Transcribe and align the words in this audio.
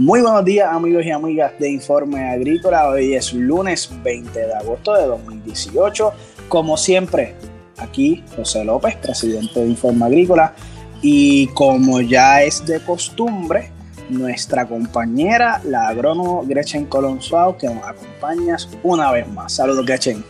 Muy 0.00 0.22
buenos 0.22 0.46
días 0.46 0.72
amigos 0.72 1.04
y 1.04 1.10
amigas 1.10 1.52
de 1.58 1.68
Informe 1.68 2.30
Agrícola. 2.30 2.88
Hoy 2.88 3.14
es 3.14 3.34
lunes 3.34 3.90
20 4.02 4.46
de 4.46 4.54
agosto 4.54 4.94
de 4.94 5.04
2018. 5.04 6.14
Como 6.48 6.78
siempre, 6.78 7.36
aquí 7.76 8.24
José 8.34 8.64
López, 8.64 8.96
presidente 8.96 9.60
de 9.60 9.66
Informe 9.66 10.06
Agrícola. 10.06 10.54
Y 11.02 11.48
como 11.48 12.00
ya 12.00 12.42
es 12.42 12.64
de 12.64 12.80
costumbre, 12.80 13.72
nuestra 14.08 14.66
compañera, 14.66 15.60
la 15.64 15.88
agrónomo 15.88 16.44
Gretchen 16.46 16.86
Colonsuao, 16.86 17.58
que 17.58 17.66
nos 17.66 17.84
acompaña 17.84 18.56
una 18.82 19.12
vez 19.12 19.28
más. 19.28 19.52
Saludos, 19.52 19.84
Gretchen. 19.84 20.24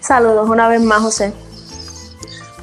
Saludos 0.00 0.48
una 0.48 0.68
vez 0.68 0.80
más, 0.80 1.02
José. 1.02 1.32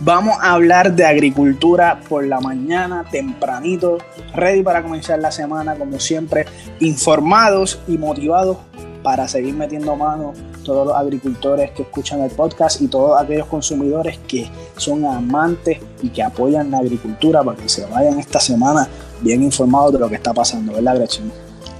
Vamos 0.05 0.35
a 0.41 0.51
hablar 0.51 0.93
de 0.93 1.05
agricultura 1.05 2.01
por 2.09 2.27
la 2.27 2.41
mañana, 2.41 3.05
tempranito, 3.09 3.99
ready 4.35 4.61
para 4.61 4.83
comenzar 4.83 5.17
la 5.19 5.31
semana, 5.31 5.75
como 5.75 5.97
siempre, 5.97 6.45
informados 6.81 7.79
y 7.87 7.97
motivados 7.97 8.57
para 9.01 9.29
seguir 9.29 9.53
metiendo 9.53 9.95
mano 9.95 10.33
todos 10.65 10.87
los 10.87 10.95
agricultores 10.97 11.71
que 11.71 11.83
escuchan 11.83 12.19
el 12.19 12.31
podcast 12.31 12.81
y 12.81 12.89
todos 12.89 13.21
aquellos 13.21 13.47
consumidores 13.47 14.19
que 14.27 14.49
son 14.75 15.05
amantes 15.05 15.79
y 16.01 16.09
que 16.09 16.21
apoyan 16.21 16.69
la 16.69 16.79
agricultura 16.79 17.41
para 17.41 17.55
que 17.55 17.69
se 17.69 17.85
vayan 17.85 18.19
esta 18.19 18.41
semana 18.41 18.89
bien 19.21 19.41
informados 19.41 19.93
de 19.93 19.99
lo 19.99 20.09
que 20.09 20.15
está 20.15 20.33
pasando, 20.33 20.73
¿verdad, 20.73 20.97
Gretchen? 20.97 21.31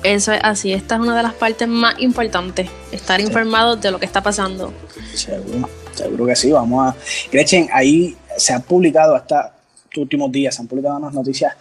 Eso 0.02 0.32
es 0.32 0.40
así, 0.44 0.72
esta 0.72 0.96
es 0.96 1.02
una 1.02 1.18
de 1.18 1.24
las 1.24 1.34
partes 1.34 1.68
más 1.68 2.00
importantes, 2.00 2.70
estar 2.94 3.20
informados 3.20 3.82
de 3.82 3.92
lo 3.92 4.00
que 4.00 4.06
está 4.06 4.24
pasando. 4.24 4.72
Seguro. 5.14 5.68
Seguro 5.94 6.26
que 6.26 6.36
sí, 6.36 6.52
vamos 6.52 6.88
a... 6.88 6.96
Gretchen, 7.32 7.70
ahí 7.72 8.16
se 8.38 8.54
han 8.54 8.64
publicado 8.64 9.16
hasta 9.16 9.54
estos 9.84 10.02
últimos 10.02 10.32
días, 10.32 10.56
se 10.56 10.62
han 10.62 10.68
publicado 10.68 10.98
unas 10.98 11.14
noticias 11.14 11.54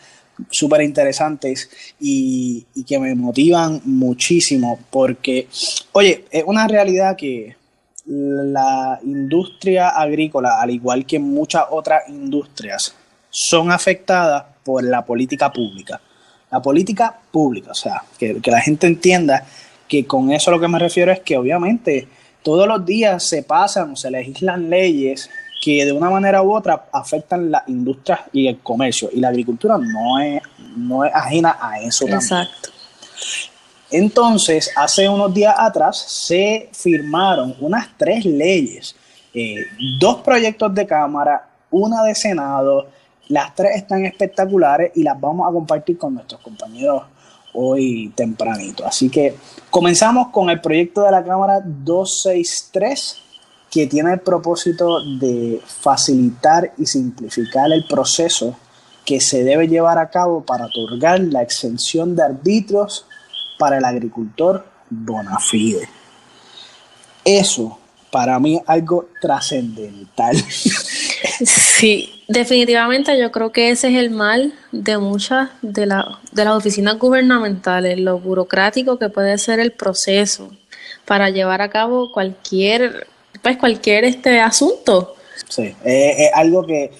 súper 0.50 0.82
interesantes 0.82 1.70
y, 2.00 2.66
que 2.86 2.98
me 2.98 3.14
motivan 3.14 3.80
muchísimo 3.84 4.78
porque, 4.90 5.48
oye, 5.92 6.24
es 6.30 6.44
una 6.46 6.66
realidad 6.66 7.16
que 7.16 7.56
la 8.06 8.98
industria 9.04 9.90
agrícola, 9.90 10.60
al 10.60 10.70
igual 10.70 11.06
que 11.06 11.18
muchas 11.18 11.64
otras 11.70 12.08
industrias, 12.08 12.94
son 13.30 13.70
afectadas 13.70 14.44
por 14.64 14.82
la 14.82 15.04
política 15.04 15.52
pública. 15.52 16.00
La 16.50 16.60
política 16.60 17.18
pública, 17.30 17.70
o 17.70 17.74
sea, 17.74 18.02
que, 18.18 18.40
que 18.40 18.50
la 18.50 18.60
gente 18.60 18.86
entienda 18.86 19.46
que 19.88 20.06
con 20.06 20.32
eso 20.32 20.50
lo 20.50 20.60
que 20.60 20.68
me 20.68 20.78
refiero 20.78 21.12
es 21.12 21.20
que 21.20 21.36
obviamente 21.36 22.08
todos 22.42 22.66
los 22.66 22.84
días 22.84 23.26
se 23.26 23.42
pasan 23.42 23.92
o 23.92 23.96
se 23.96 24.10
legislan 24.10 24.68
leyes 24.68 25.30
que 25.62 25.84
de 25.84 25.92
una 25.92 26.10
manera 26.10 26.42
u 26.42 26.54
otra 26.54 26.86
afectan 26.92 27.50
la 27.50 27.62
industria 27.68 28.24
y 28.32 28.48
el 28.48 28.58
comercio. 28.58 29.08
Y 29.12 29.20
la 29.20 29.28
agricultura 29.28 29.78
no 29.78 30.18
es, 30.18 30.42
no 30.76 31.04
es 31.04 31.14
ajena 31.14 31.56
a 31.60 31.80
eso 31.80 32.06
Exacto. 32.08 32.70
Entonces, 33.90 34.70
hace 34.74 35.08
unos 35.08 35.32
días 35.32 35.54
atrás 35.56 35.98
se 35.98 36.70
firmaron 36.72 37.54
unas 37.60 37.88
tres 37.96 38.24
leyes, 38.24 38.96
eh, 39.34 39.66
dos 40.00 40.16
proyectos 40.22 40.74
de 40.74 40.86
Cámara, 40.86 41.46
una 41.70 42.02
de 42.02 42.14
Senado, 42.14 42.88
las 43.28 43.54
tres 43.54 43.76
están 43.76 44.04
espectaculares 44.04 44.92
y 44.94 45.02
las 45.02 45.20
vamos 45.20 45.48
a 45.48 45.52
compartir 45.52 45.98
con 45.98 46.14
nuestros 46.14 46.40
compañeros 46.40 47.02
hoy 47.54 48.12
tempranito. 48.14 48.86
Así 48.86 49.08
que 49.08 49.36
comenzamos 49.70 50.28
con 50.28 50.50
el 50.50 50.60
proyecto 50.60 51.02
de 51.02 51.10
la 51.10 51.24
Cámara 51.24 51.60
263 51.64 53.18
que 53.70 53.86
tiene 53.86 54.12
el 54.12 54.20
propósito 54.20 55.00
de 55.18 55.60
facilitar 55.66 56.74
y 56.76 56.84
simplificar 56.84 57.72
el 57.72 57.86
proceso 57.86 58.54
que 59.04 59.20
se 59.20 59.44
debe 59.44 59.66
llevar 59.66 59.98
a 59.98 60.10
cabo 60.10 60.44
para 60.44 60.66
otorgar 60.66 61.20
la 61.20 61.42
exención 61.42 62.14
de 62.14 62.22
arbitrios 62.22 63.06
para 63.58 63.78
el 63.78 63.84
agricultor 63.84 64.66
bona 64.90 65.38
fide. 65.38 65.88
Eso 67.24 67.78
para 68.12 68.38
mí 68.38 68.60
algo 68.66 69.08
trascendental. 69.20 70.36
Sí, 71.44 72.22
definitivamente 72.28 73.18
yo 73.18 73.32
creo 73.32 73.52
que 73.52 73.70
ese 73.70 73.88
es 73.88 73.94
el 73.94 74.10
mal 74.10 74.52
de 74.70 74.98
muchas 74.98 75.48
de, 75.62 75.82
de 75.82 76.44
las 76.44 76.54
oficinas 76.54 76.98
gubernamentales, 76.98 77.98
lo 77.98 78.18
burocrático 78.18 78.98
que 78.98 79.08
puede 79.08 79.38
ser 79.38 79.58
el 79.60 79.72
proceso 79.72 80.50
para 81.06 81.30
llevar 81.30 81.62
a 81.62 81.70
cabo 81.70 82.12
cualquier, 82.12 83.06
pues 83.40 83.56
cualquier 83.56 84.04
este 84.04 84.40
asunto. 84.40 85.16
Sí, 85.48 85.74
es 85.82 86.30
algo 86.34 86.66
que 86.66 86.90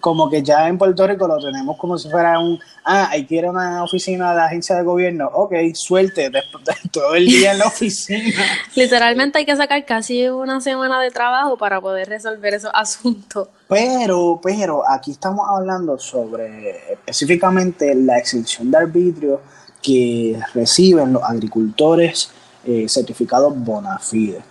como 0.00 0.30
que 0.30 0.42
ya 0.42 0.68
en 0.68 0.78
Puerto 0.78 1.06
Rico 1.06 1.26
lo 1.26 1.38
tenemos 1.38 1.76
como 1.76 1.98
si 1.98 2.08
fuera 2.10 2.38
un, 2.38 2.58
ah, 2.84 3.08
hay 3.10 3.26
que 3.26 3.36
ir 3.36 3.46
a 3.46 3.50
una 3.50 3.82
oficina 3.82 4.30
de 4.30 4.36
la 4.36 4.44
agencia 4.46 4.76
de 4.76 4.82
gobierno, 4.82 5.30
ok, 5.32 5.54
suelte, 5.74 6.30
todo 6.90 7.14
el 7.14 7.26
día 7.26 7.52
en 7.52 7.58
la 7.58 7.66
oficina. 7.66 8.44
Literalmente 8.74 9.38
hay 9.38 9.44
que 9.44 9.56
sacar 9.56 9.84
casi 9.84 10.28
una 10.28 10.60
semana 10.60 11.00
de 11.00 11.10
trabajo 11.10 11.56
para 11.56 11.80
poder 11.80 12.08
resolver 12.08 12.54
esos 12.54 12.70
asuntos. 12.74 13.48
Pero, 13.68 14.40
pero 14.42 14.88
aquí 14.88 15.12
estamos 15.12 15.46
hablando 15.48 15.98
sobre 15.98 16.92
específicamente 16.92 17.94
la 17.94 18.18
exención 18.18 18.70
de 18.70 18.78
arbitrio 18.78 19.40
que 19.82 20.38
reciben 20.54 21.12
los 21.12 21.22
agricultores 21.22 22.30
eh, 22.64 22.86
certificados 22.88 23.52
bona 23.56 23.98
fide. 23.98 24.42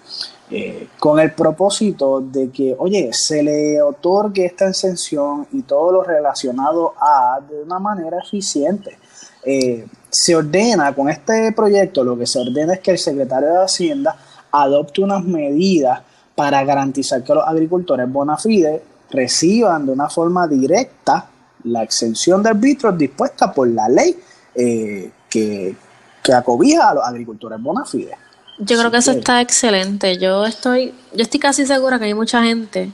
Con 1.00 1.20
el 1.20 1.32
propósito 1.32 2.20
de 2.20 2.50
que, 2.50 2.76
oye, 2.78 3.12
se 3.14 3.42
le 3.42 3.82
otorgue 3.82 4.46
esta 4.46 4.68
exención 4.68 5.48
y 5.54 5.62
todo 5.62 5.94
lo 5.94 6.04
relacionado 6.04 6.94
a 7.00 7.40
de 7.50 7.64
una 7.64 7.80
manera 7.80 8.20
eficiente. 8.20 8.98
Eh, 9.44 9.88
se 10.10 10.36
ordena 10.36 10.94
con 10.94 11.10
este 11.10 11.54
proyecto, 11.54 12.04
lo 12.04 12.18
que 12.18 12.28
se 12.28 12.40
ordena 12.40 12.74
es 12.74 12.80
que 12.82 12.92
el 12.92 12.98
secretario 12.98 13.50
de 13.50 13.64
Hacienda 13.64 14.18
adopte 14.52 15.02
unas 15.02 15.24
medidas 15.24 16.02
para 16.36 16.64
garantizar 16.66 17.24
que 17.24 17.34
los 17.34 17.48
agricultores 17.48 18.12
bona 18.12 18.38
fide 18.38 18.84
reciban 19.10 19.86
de 19.86 19.94
una 19.94 20.10
forma 20.10 20.48
directa 20.48 21.30
la 21.64 21.84
exención 21.84 22.44
de 22.44 22.50
arbitros 22.50 22.98
dispuesta 22.98 23.54
por 23.54 23.68
la 23.68 23.88
ley 23.88 24.18
eh, 24.56 25.12
que, 25.30 25.76
que 26.22 26.34
acobija 26.34 26.90
a 26.90 26.96
los 26.96 27.06
agricultores 27.06 27.62
bona 27.62 27.86
fide. 27.86 28.16
Yo 28.64 28.78
creo 28.78 28.92
que 28.92 28.98
eso 28.98 29.12
está 29.12 29.42
excelente. 29.42 30.20
Yo 30.20 30.46
estoy, 30.46 30.94
yo 31.14 31.24
estoy 31.24 31.40
casi 31.40 31.66
segura 31.66 31.98
que 31.98 32.06
hay 32.06 32.14
mucha 32.14 32.44
gente 32.44 32.92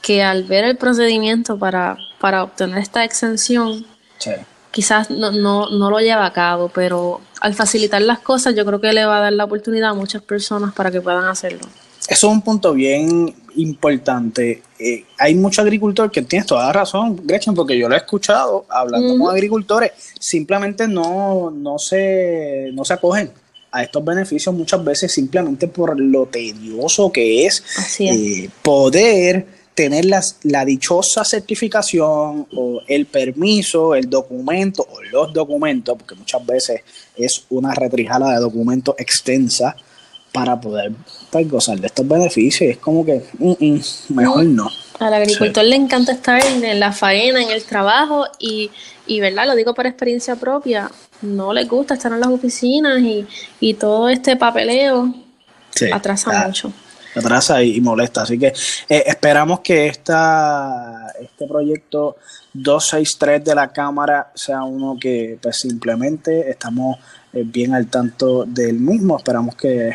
que 0.00 0.22
al 0.22 0.44
ver 0.44 0.64
el 0.64 0.76
procedimiento 0.78 1.58
para, 1.58 1.98
para 2.20 2.42
obtener 2.42 2.78
esta 2.78 3.04
exención, 3.04 3.84
quizás 4.70 5.10
no, 5.10 5.30
no, 5.30 5.68
no 5.68 5.90
lo 5.90 5.98
lleva 5.98 6.24
a 6.24 6.32
cabo, 6.32 6.70
pero 6.70 7.20
al 7.40 7.54
facilitar 7.54 8.00
las 8.00 8.20
cosas 8.20 8.54
yo 8.56 8.64
creo 8.64 8.80
que 8.80 8.94
le 8.94 9.04
va 9.04 9.18
a 9.18 9.20
dar 9.20 9.32
la 9.34 9.44
oportunidad 9.44 9.90
a 9.90 9.94
muchas 9.94 10.22
personas 10.22 10.72
para 10.72 10.90
que 10.90 11.02
puedan 11.02 11.24
hacerlo. 11.24 11.66
Eso 12.08 12.26
es 12.26 12.32
un 12.32 12.40
punto 12.40 12.72
bien 12.72 13.34
importante. 13.56 14.62
Eh, 14.78 15.04
hay 15.18 15.34
muchos 15.34 15.62
agricultores 15.62 16.12
que 16.12 16.22
tienes 16.22 16.46
toda 16.46 16.66
la 16.66 16.72
razón, 16.72 17.20
Gretchen, 17.24 17.54
porque 17.54 17.78
yo 17.78 17.90
lo 17.90 17.94
he 17.94 17.98
escuchado 17.98 18.64
hablando 18.70 19.18
con 19.18 19.30
agricultores, 19.30 19.92
simplemente 20.18 20.88
no, 20.88 21.50
no, 21.50 21.78
se, 21.78 22.70
no 22.72 22.86
se 22.86 22.94
acogen 22.94 23.43
a 23.74 23.82
estos 23.82 24.04
beneficios 24.04 24.54
muchas 24.54 24.82
veces 24.84 25.12
simplemente 25.12 25.66
por 25.66 25.98
lo 25.98 26.26
tedioso 26.26 27.10
que 27.10 27.44
es, 27.44 27.64
eh, 27.98 28.48
poder 28.62 29.46
tener 29.74 30.04
la 30.04 30.64
dichosa 30.64 31.24
certificación 31.24 32.46
o 32.54 32.80
el 32.86 33.06
permiso, 33.06 33.96
el 33.96 34.08
documento 34.08 34.86
o 34.88 35.02
los 35.02 35.32
documentos, 35.32 35.98
porque 35.98 36.14
muchas 36.14 36.46
veces 36.46 36.82
es 37.16 37.44
una 37.50 37.74
retrijala 37.74 38.30
de 38.30 38.40
documentos 38.40 38.94
extensa 38.96 39.74
para 40.30 40.60
poder 40.60 40.92
pues, 41.32 41.48
gozar 41.48 41.80
de 41.80 41.88
estos 41.88 42.06
beneficios. 42.06 42.70
es 42.70 42.78
como 42.78 43.04
que 43.04 43.24
mm, 43.38 43.54
mm, 43.58 43.80
mejor 44.10 44.44
no. 44.44 44.70
Al 45.04 45.14
agricultor 45.14 45.64
le 45.64 45.76
encanta 45.76 46.12
estar 46.12 46.42
en 46.44 46.80
la 46.80 46.92
faena, 46.92 47.42
en 47.42 47.50
el 47.50 47.62
trabajo 47.64 48.26
y, 48.38 48.70
y, 49.06 49.20
¿verdad? 49.20 49.46
Lo 49.46 49.54
digo 49.54 49.74
por 49.74 49.86
experiencia 49.86 50.36
propia 50.36 50.90
no 51.24 51.52
les 51.52 51.68
gusta 51.68 51.94
estar 51.94 52.12
en 52.12 52.20
las 52.20 52.28
oficinas 52.28 53.00
y, 53.60 53.74
todo 53.74 54.08
este 54.08 54.36
papeleo 54.36 55.12
atrasa 55.92 56.46
mucho. 56.46 56.72
Atrasa 57.16 57.62
y, 57.62 57.80
molesta. 57.80 58.22
Así 58.22 58.38
que 58.38 58.48
eh, 58.88 59.04
esperamos 59.06 59.60
que 59.60 59.86
esta, 59.86 61.12
este 61.20 61.46
proyecto 61.46 62.16
263 62.52 63.44
de 63.44 63.54
la 63.54 63.72
Cámara 63.72 64.30
sea 64.34 64.64
uno 64.64 64.96
que 65.00 65.38
pues 65.40 65.58
simplemente 65.60 66.50
estamos 66.50 66.98
eh, 67.32 67.42
bien 67.44 67.74
al 67.74 67.86
tanto 67.88 68.44
del 68.44 68.78
mismo. 68.80 69.16
Esperamos 69.16 69.54
que, 69.54 69.92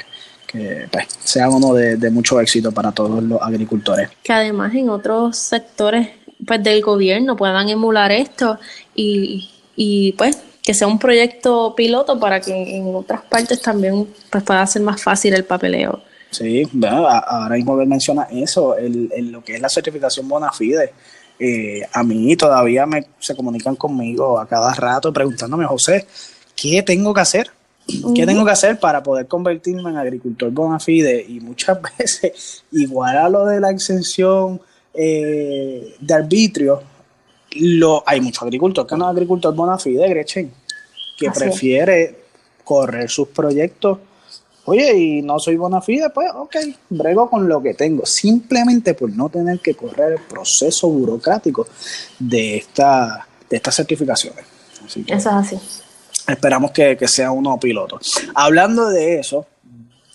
pues, 0.51 1.07
sea 1.23 1.49
uno 1.49 1.73
de, 1.73 1.97
de, 1.97 2.09
mucho 2.09 2.39
éxito 2.39 2.71
para 2.71 2.91
todos 2.91 3.23
los 3.23 3.41
agricultores. 3.41 4.09
Que 4.23 4.33
además 4.33 4.73
en 4.73 4.89
otros 4.89 5.37
sectores 5.37 6.09
pues, 6.45 6.63
del 6.63 6.81
gobierno 6.81 7.35
puedan 7.35 7.69
emular 7.69 8.11
esto 8.11 8.59
y, 8.95 9.49
y 9.75 10.13
pues 10.13 10.37
que 10.63 10.73
sea 10.73 10.87
un 10.87 10.99
proyecto 10.99 11.73
piloto 11.75 12.19
para 12.19 12.39
que 12.39 12.53
en 12.53 12.93
otras 12.93 13.21
partes 13.21 13.61
también 13.61 14.07
pues, 14.29 14.43
pueda 14.43 14.65
ser 14.67 14.81
más 14.81 15.01
fácil 15.01 15.33
el 15.33 15.45
papeleo. 15.45 16.01
Sí, 16.31 16.63
ahora 16.83 17.55
mismo 17.55 17.75
menciona 17.85 18.27
eso, 18.31 18.77
el, 18.77 19.09
lo 19.31 19.43
que 19.43 19.55
es 19.55 19.61
la 19.61 19.69
certificación 19.69 20.27
bona 20.27 20.51
fide. 20.51 20.93
Eh, 21.39 21.81
a 21.91 22.03
mí 22.03 22.35
todavía 22.35 22.85
me, 22.85 23.07
se 23.17 23.35
comunican 23.35 23.75
conmigo 23.75 24.39
a 24.39 24.47
cada 24.47 24.73
rato 24.73 25.11
preguntándome, 25.11 25.65
José, 25.65 26.05
¿qué 26.55 26.83
tengo 26.83 27.13
que 27.13 27.21
hacer 27.21 27.51
¿Qué 28.15 28.25
tengo 28.25 28.45
que 28.45 28.51
hacer 28.51 28.79
para 28.79 29.01
poder 29.03 29.27
convertirme 29.27 29.89
en 29.89 29.97
agricultor 29.97 30.51
bona 30.51 30.79
fide? 30.79 31.25
Y 31.27 31.39
muchas 31.39 31.79
veces, 31.97 32.63
igual 32.71 33.17
a 33.17 33.29
lo 33.29 33.45
de 33.45 33.59
la 33.59 33.71
exención 33.71 34.61
eh, 34.93 35.95
de 35.99 36.13
arbitrio, 36.13 36.81
lo, 37.51 38.03
hay 38.05 38.21
muchos 38.21 38.43
agricultores 38.43 38.89
que 38.89 38.97
no 38.97 39.05
es 39.05 39.11
agricultor 39.11 39.55
bona 39.55 39.77
fide, 39.77 40.07
Gretchen, 40.07 40.51
que 41.17 41.31
prefiere 41.31 42.15
correr 42.63 43.09
sus 43.09 43.29
proyectos. 43.29 43.97
Oye, 44.65 44.95
y 44.95 45.21
no 45.23 45.39
soy 45.39 45.57
bona 45.57 45.81
fide, 45.81 46.11
pues 46.11 46.29
ok, 46.35 46.55
brego 46.89 47.29
con 47.29 47.49
lo 47.49 47.61
que 47.61 47.73
tengo, 47.73 48.05
simplemente 48.05 48.93
por 48.93 49.09
no 49.09 49.29
tener 49.29 49.59
que 49.59 49.73
correr 49.73 50.13
el 50.13 50.19
proceso 50.19 50.89
burocrático 50.89 51.67
de, 52.19 52.57
esta, 52.57 53.27
de 53.49 53.57
estas 53.57 53.75
certificaciones. 53.75 54.45
Eso 54.85 54.99
es 55.07 55.25
así. 55.25 55.57
Esperamos 56.29 56.71
que, 56.71 56.97
sea 57.07 57.31
uno 57.31 57.59
piloto. 57.59 57.99
Hablando 58.35 58.89
de 58.89 59.19
eso, 59.19 59.45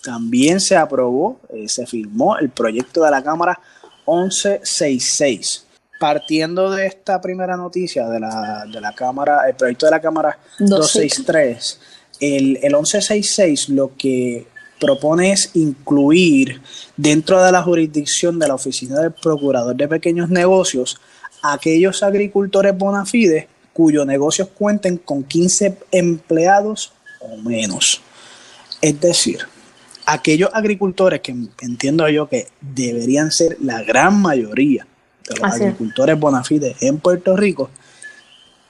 también 0.03 0.59
se 0.59 0.75
aprobó, 0.75 1.39
eh, 1.49 1.67
se 1.67 1.85
firmó 1.85 2.37
el 2.37 2.49
proyecto 2.49 3.03
de 3.03 3.11
la 3.11 3.23
Cámara 3.23 3.59
1166. 4.07 5.65
Partiendo 5.99 6.71
de 6.71 6.87
esta 6.87 7.21
primera 7.21 7.55
noticia 7.55 8.07
de 8.07 8.19
la, 8.19 8.65
de 8.71 8.81
la 8.81 8.93
Cámara, 8.93 9.47
el 9.47 9.55
proyecto 9.55 9.85
de 9.85 9.91
la 9.91 10.01
Cámara 10.01 10.37
263, 10.59 11.79
el, 12.19 12.57
el 12.61 12.73
1166 12.73 13.69
lo 13.69 13.95
que 13.97 14.45
propone 14.79 15.31
es 15.31 15.51
incluir 15.55 16.61
dentro 16.97 17.41
de 17.41 17.51
la 17.51 17.63
jurisdicción 17.63 18.37
de 18.39 18.47
la 18.47 18.55
Oficina 18.55 18.99
del 18.99 19.13
Procurador 19.13 19.75
de 19.75 19.87
Pequeños 19.87 20.29
Negocios 20.29 20.99
aquellos 21.41 22.03
agricultores 22.03 22.77
bona 22.77 23.05
fide 23.05 23.47
cuyos 23.75 24.07
negocios 24.07 24.47
cuenten 24.57 24.95
con 24.95 25.25
15 25.25 25.77
empleados 25.91 26.93
o 27.19 27.35
menos. 27.35 28.01
Es 28.81 29.01
decir, 29.01 29.39
aquellos 30.05 30.49
agricultores 30.53 31.19
que 31.19 31.35
entiendo 31.59 32.07
yo 32.07 32.29
que 32.29 32.47
deberían 32.61 33.31
ser 33.31 33.57
la 33.59 33.83
gran 33.83 34.21
mayoría 34.21 34.87
de 35.27 35.35
los 35.35 35.51
agricultores 35.51 36.17
bona 36.17 36.41
fide 36.45 36.77
en 36.79 36.99
Puerto 36.99 37.35
Rico, 37.35 37.69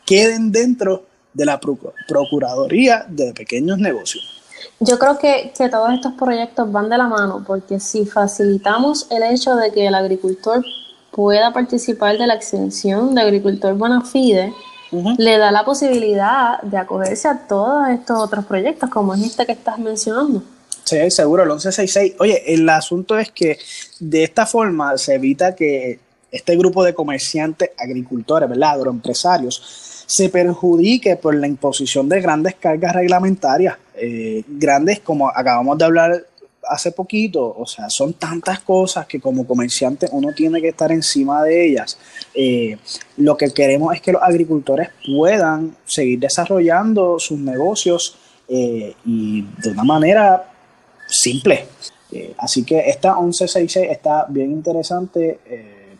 queden 0.07 0.51
dentro 0.51 1.05
de 1.35 1.45
la 1.45 1.59
Procuraduría 1.59 3.05
de 3.07 3.31
Pequeños 3.33 3.77
Negocios. 3.77 4.41
Yo 4.79 4.97
creo 4.97 5.19
que, 5.19 5.53
que, 5.55 5.69
todos 5.69 5.93
estos 5.93 6.13
proyectos 6.13 6.71
van 6.71 6.89
de 6.89 6.97
la 6.97 7.07
mano, 7.07 7.43
porque 7.45 7.79
si 7.79 8.07
facilitamos 8.07 9.05
el 9.11 9.21
hecho 9.21 9.55
de 9.55 9.71
que 9.71 9.85
el 9.85 9.93
agricultor 9.93 10.65
pueda 11.11 11.53
participar 11.53 12.17
de 12.17 12.25
la 12.25 12.33
extensión 12.33 13.13
de 13.13 13.21
agricultor 13.21 13.75
bona 13.75 14.01
fide, 14.01 14.51
le 14.91 15.37
da 15.37 15.51
la 15.51 15.65
posibilidad 15.65 16.61
de 16.61 16.77
acogerse 16.77 17.27
a 17.27 17.47
todos 17.47 17.89
estos 17.89 18.17
otros 18.19 18.45
proyectos, 18.45 18.89
como 18.89 19.13
es 19.13 19.23
este 19.23 19.45
que 19.45 19.53
estás 19.53 19.79
mencionando. 19.79 20.43
Sí, 20.83 20.97
seguro, 21.09 21.43
el 21.43 21.49
1166. 21.49 22.13
Oye, 22.19 22.53
el 22.53 22.69
asunto 22.69 23.17
es 23.17 23.31
que 23.31 23.57
de 23.99 24.23
esta 24.23 24.45
forma 24.45 24.97
se 24.97 25.15
evita 25.15 25.55
que 25.55 25.99
este 26.31 26.55
grupo 26.55 26.83
de 26.83 26.93
comerciantes, 26.93 27.71
agricultores, 27.77 28.47
¿verdad? 28.47 28.71
agroempresarios, 28.71 30.03
se 30.05 30.29
perjudique 30.29 31.15
por 31.15 31.33
la 31.33 31.47
imposición 31.47 32.07
de 32.07 32.21
grandes 32.21 32.55
cargas 32.55 32.93
reglamentarias, 32.93 33.77
eh, 33.95 34.43
grandes 34.47 34.99
como 34.99 35.29
acabamos 35.29 35.77
de 35.77 35.85
hablar 35.85 36.25
hace 36.67 36.91
poquito, 36.91 37.55
o 37.57 37.65
sea, 37.65 37.89
son 37.89 38.13
tantas 38.13 38.59
cosas 38.59 39.05
que 39.05 39.19
como 39.19 39.45
comerciante 39.45 40.07
uno 40.11 40.33
tiene 40.33 40.61
que 40.61 40.69
estar 40.69 40.91
encima 40.91 41.43
de 41.43 41.67
ellas. 41.67 41.97
Eh, 42.33 42.77
lo 43.17 43.37
que 43.37 43.51
queremos 43.51 43.93
es 43.93 44.01
que 44.01 44.11
los 44.11 44.21
agricultores 44.21 44.89
puedan 45.05 45.75
seguir 45.85 46.19
desarrollando 46.19 47.19
sus 47.19 47.39
negocios 47.39 48.17
eh, 48.47 48.95
y 49.05 49.41
de 49.41 49.69
una 49.71 49.83
manera 49.83 50.51
simple. 51.07 51.65
Eh, 52.11 52.33
así 52.37 52.63
que 52.63 52.89
esta 52.89 53.15
1166 53.15 53.91
está 53.91 54.25
bien 54.29 54.51
interesante, 54.51 55.39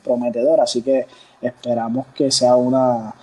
prometedora, 0.04 0.64
así 0.64 0.84
que 0.84 1.08
esperamos 1.42 2.08
que 2.14 2.32
sea 2.32 2.56
una 2.56 3.14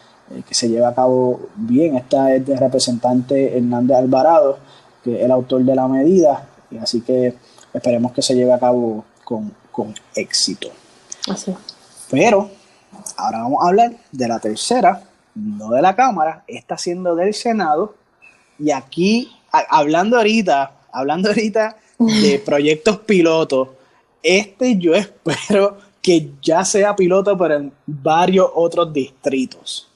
que 0.48 0.54
se 0.54 0.68
lleve 0.68 0.86
a 0.86 0.94
cabo 0.94 1.48
bien. 1.54 1.96
Esta 1.96 2.34
es 2.34 2.44
del 2.44 2.58
representante 2.58 3.56
Hernández 3.56 3.98
Alvarado, 3.98 4.58
que 5.04 5.18
es 5.18 5.24
el 5.24 5.30
autor 5.30 5.62
de 5.62 5.74
la 5.74 5.86
medida 5.86 6.48
así 6.78 7.00
que 7.00 7.34
esperemos 7.72 8.12
que 8.12 8.22
se 8.22 8.34
lleve 8.34 8.52
a 8.52 8.58
cabo 8.58 9.04
con, 9.24 9.94
éxito. 10.14 10.68
Así. 11.28 11.54
Pero 12.10 12.50
ahora 13.16 13.38
vamos 13.38 13.64
a 13.64 13.68
hablar 13.68 13.92
de 14.10 14.28
la 14.28 14.38
tercera, 14.38 15.02
no 15.34 15.70
de 15.70 15.80
la 15.80 15.96
Cámara, 15.96 16.44
está 16.46 16.76
siendo 16.76 17.14
del 17.14 17.32
Senado. 17.32 17.94
Y 18.58 18.70
aquí, 18.70 19.32
hablando 19.50 20.18
ahorita, 20.18 20.72
hablando 20.92 21.30
ahorita 21.30 21.76
de 21.98 22.38
proyectos 22.44 22.98
pilotos, 22.98 23.68
este 24.22 24.76
yo 24.76 24.94
espero 24.94 25.78
que 26.02 26.32
ya 26.42 26.64
sea 26.64 26.96
piloto, 26.96 27.38
pero 27.38 27.56
en 27.56 27.72
varios 27.86 28.50
otros 28.54 28.92
distritos. 28.92 29.88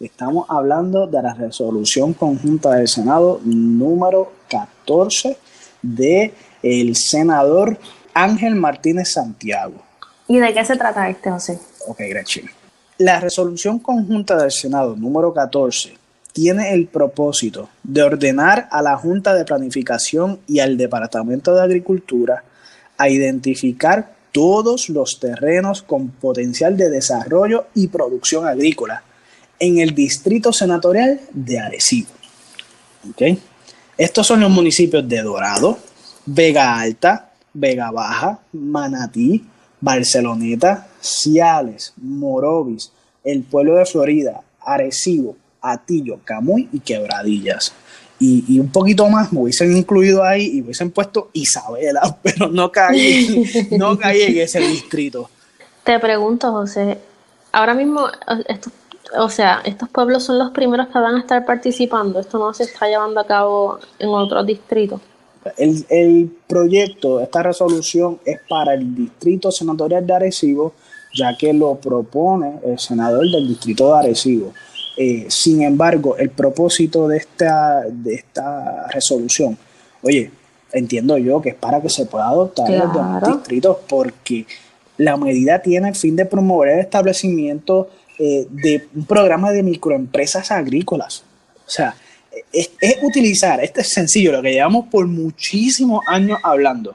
Estamos 0.00 0.46
hablando 0.48 1.06
de 1.06 1.22
la 1.22 1.34
resolución 1.34 2.14
conjunta 2.14 2.70
del 2.70 2.88
Senado 2.88 3.38
número 3.44 4.32
14 4.48 5.36
de 5.82 6.32
el 6.62 6.96
senador 6.96 7.78
Ángel 8.14 8.54
Martínez 8.54 9.12
Santiago. 9.12 9.82
¿Y 10.28 10.38
de 10.38 10.52
qué 10.54 10.64
se 10.64 10.76
trata 10.76 11.08
este, 11.08 11.30
José? 11.30 11.58
Ok, 11.86 12.00
Gretchen. 12.08 12.50
La 12.98 13.18
resolución 13.18 13.78
conjunta 13.78 14.36
del 14.36 14.50
Senado 14.50 14.94
número 14.94 15.32
14 15.32 15.94
tiene 16.32 16.72
el 16.74 16.86
propósito 16.86 17.70
de 17.82 18.02
ordenar 18.02 18.68
a 18.70 18.82
la 18.82 18.96
Junta 18.96 19.34
de 19.34 19.44
Planificación 19.44 20.40
y 20.46 20.60
al 20.60 20.76
Departamento 20.76 21.54
de 21.54 21.62
Agricultura 21.62 22.44
a 22.98 23.08
identificar 23.08 24.14
todos 24.32 24.88
los 24.90 25.18
terrenos 25.18 25.82
con 25.82 26.10
potencial 26.10 26.76
de 26.76 26.90
desarrollo 26.90 27.66
y 27.74 27.88
producción 27.88 28.46
agrícola 28.46 29.02
en 29.58 29.78
el 29.78 29.94
distrito 29.94 30.52
senatorial 30.52 31.20
de 31.32 31.58
Arecibo. 31.58 32.10
¿Okay? 33.10 33.40
Estos 34.00 34.26
son 34.26 34.40
los 34.40 34.48
municipios 34.48 35.06
de 35.06 35.20
Dorado, 35.20 35.76
Vega 36.24 36.80
Alta, 36.80 37.32
Vega 37.52 37.90
Baja, 37.90 38.38
Manatí, 38.54 39.44
Barceloneta, 39.78 40.88
Ciales, 41.02 41.92
Morovis, 41.98 42.90
el 43.22 43.42
pueblo 43.42 43.74
de 43.74 43.84
Florida, 43.84 44.40
Arecibo, 44.62 45.36
Atillo, 45.60 46.18
Camuy 46.24 46.70
y 46.72 46.80
Quebradillas. 46.80 47.74
Y, 48.18 48.58
un 48.58 48.72
poquito 48.72 49.06
más 49.10 49.34
me 49.34 49.40
hubiesen 49.40 49.76
incluido 49.76 50.24
ahí 50.24 50.46
y 50.46 50.62
hubiesen 50.62 50.90
puesto 50.92 51.28
Isabela, 51.34 52.16
pero 52.22 52.48
no 52.48 52.72
caí, 52.72 53.68
no 53.72 53.98
caí 53.98 54.22
en 54.22 54.38
ese 54.38 54.60
distrito. 54.60 55.28
Te 55.84 55.98
pregunto, 55.98 56.50
José, 56.52 56.96
ahora 57.52 57.74
mismo 57.74 58.08
estos 58.48 58.72
o 59.18 59.28
sea, 59.28 59.60
estos 59.64 59.88
pueblos 59.88 60.24
son 60.24 60.38
los 60.38 60.50
primeros 60.50 60.88
que 60.88 60.98
van 60.98 61.16
a 61.16 61.20
estar 61.20 61.44
participando. 61.44 62.20
Esto 62.20 62.38
no 62.38 62.52
se 62.54 62.64
está 62.64 62.86
llevando 62.86 63.20
a 63.20 63.26
cabo 63.26 63.78
en 63.98 64.08
otros 64.08 64.46
distritos. 64.46 65.00
El, 65.56 66.30
proyecto, 66.46 67.20
esta 67.20 67.42
resolución 67.42 68.18
es 68.24 68.38
para 68.48 68.74
el 68.74 68.94
distrito 68.94 69.50
senatorial 69.50 70.06
de 70.06 70.12
Arecibo, 70.12 70.74
ya 71.14 71.36
que 71.36 71.52
lo 71.52 71.76
propone 71.76 72.60
el 72.64 72.78
senador 72.78 73.24
del 73.30 73.48
distrito 73.48 73.92
de 73.92 73.98
Arecibo. 73.98 74.52
Eh, 74.96 75.26
sin 75.28 75.62
embargo, 75.62 76.16
el 76.16 76.30
propósito 76.30 77.08
de 77.08 77.18
esta, 77.18 77.82
de 77.88 78.16
esta 78.16 78.86
resolución, 78.88 79.56
oye, 80.02 80.30
entiendo 80.72 81.16
yo 81.16 81.40
que 81.40 81.50
es 81.50 81.54
para 81.54 81.80
que 81.80 81.88
se 81.88 82.04
pueda 82.04 82.28
adoptar 82.28 82.70
en 82.70 82.80
los 82.80 83.22
distritos, 83.22 83.78
porque 83.88 84.46
la 84.98 85.16
medida 85.16 85.60
tiene 85.62 85.88
el 85.88 85.94
fin 85.94 86.16
de 86.16 86.26
promover 86.26 86.68
el 86.68 86.80
establecimiento 86.80 87.88
eh, 88.22 88.46
de 88.50 88.86
un 88.94 89.06
programa 89.06 89.50
de 89.50 89.62
microempresas 89.62 90.50
agrícolas. 90.50 91.22
O 91.66 91.70
sea, 91.70 91.94
es, 92.52 92.70
utilizar, 93.02 93.64
este 93.64 93.80
es 93.80 93.94
sencillo, 93.94 94.32
lo 94.32 94.42
que 94.42 94.52
llevamos 94.52 94.88
por 94.88 95.06
muchísimos 95.06 96.04
años 96.06 96.38
hablando. 96.42 96.94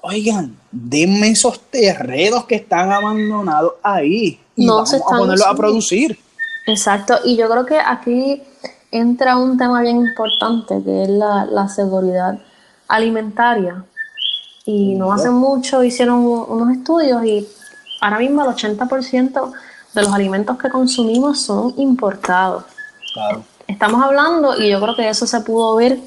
Oigan, 0.00 0.56
denme 0.70 1.30
esos 1.30 1.58
terrenos 1.58 2.44
que 2.44 2.54
están 2.54 2.92
abandonados 2.92 3.72
ahí 3.82 4.38
y 4.54 4.66
no 4.66 4.76
vamos 4.76 4.94
a 4.94 4.98
ponerlos 5.00 5.44
a 5.44 5.54
producir. 5.56 6.20
Exacto, 6.68 7.18
y 7.24 7.36
yo 7.36 7.50
creo 7.50 7.66
que 7.66 7.80
aquí 7.84 8.40
entra 8.92 9.36
un 9.36 9.58
tema 9.58 9.82
bien 9.82 9.96
importante 10.06 10.80
que 10.84 11.02
es 11.02 11.08
la, 11.08 11.68
seguridad 11.68 12.38
alimentaria. 12.86 13.84
Y 14.64 14.94
no 14.94 15.12
hace 15.12 15.30
mucho 15.30 15.82
hicieron 15.82 16.20
unos 16.20 16.76
estudios 16.76 17.24
y 17.24 17.44
ahora 18.00 18.20
mismo 18.20 18.44
el 18.44 18.50
80% 18.50 19.52
de 19.94 20.02
los 20.02 20.12
alimentos 20.12 20.58
que 20.58 20.68
consumimos 20.68 21.42
son 21.42 21.74
importados. 21.76 22.64
Estamos 23.66 24.02
hablando, 24.02 24.60
y 24.60 24.70
yo 24.70 24.80
creo 24.80 24.96
que 24.96 25.08
eso 25.08 25.26
se 25.26 25.40
pudo 25.40 25.76
ver 25.76 25.98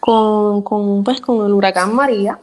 con, 0.00 0.62
con, 0.62 1.04
pues, 1.04 1.20
con 1.20 1.46
el 1.46 1.52
huracán 1.52 1.94
María, 1.94 2.38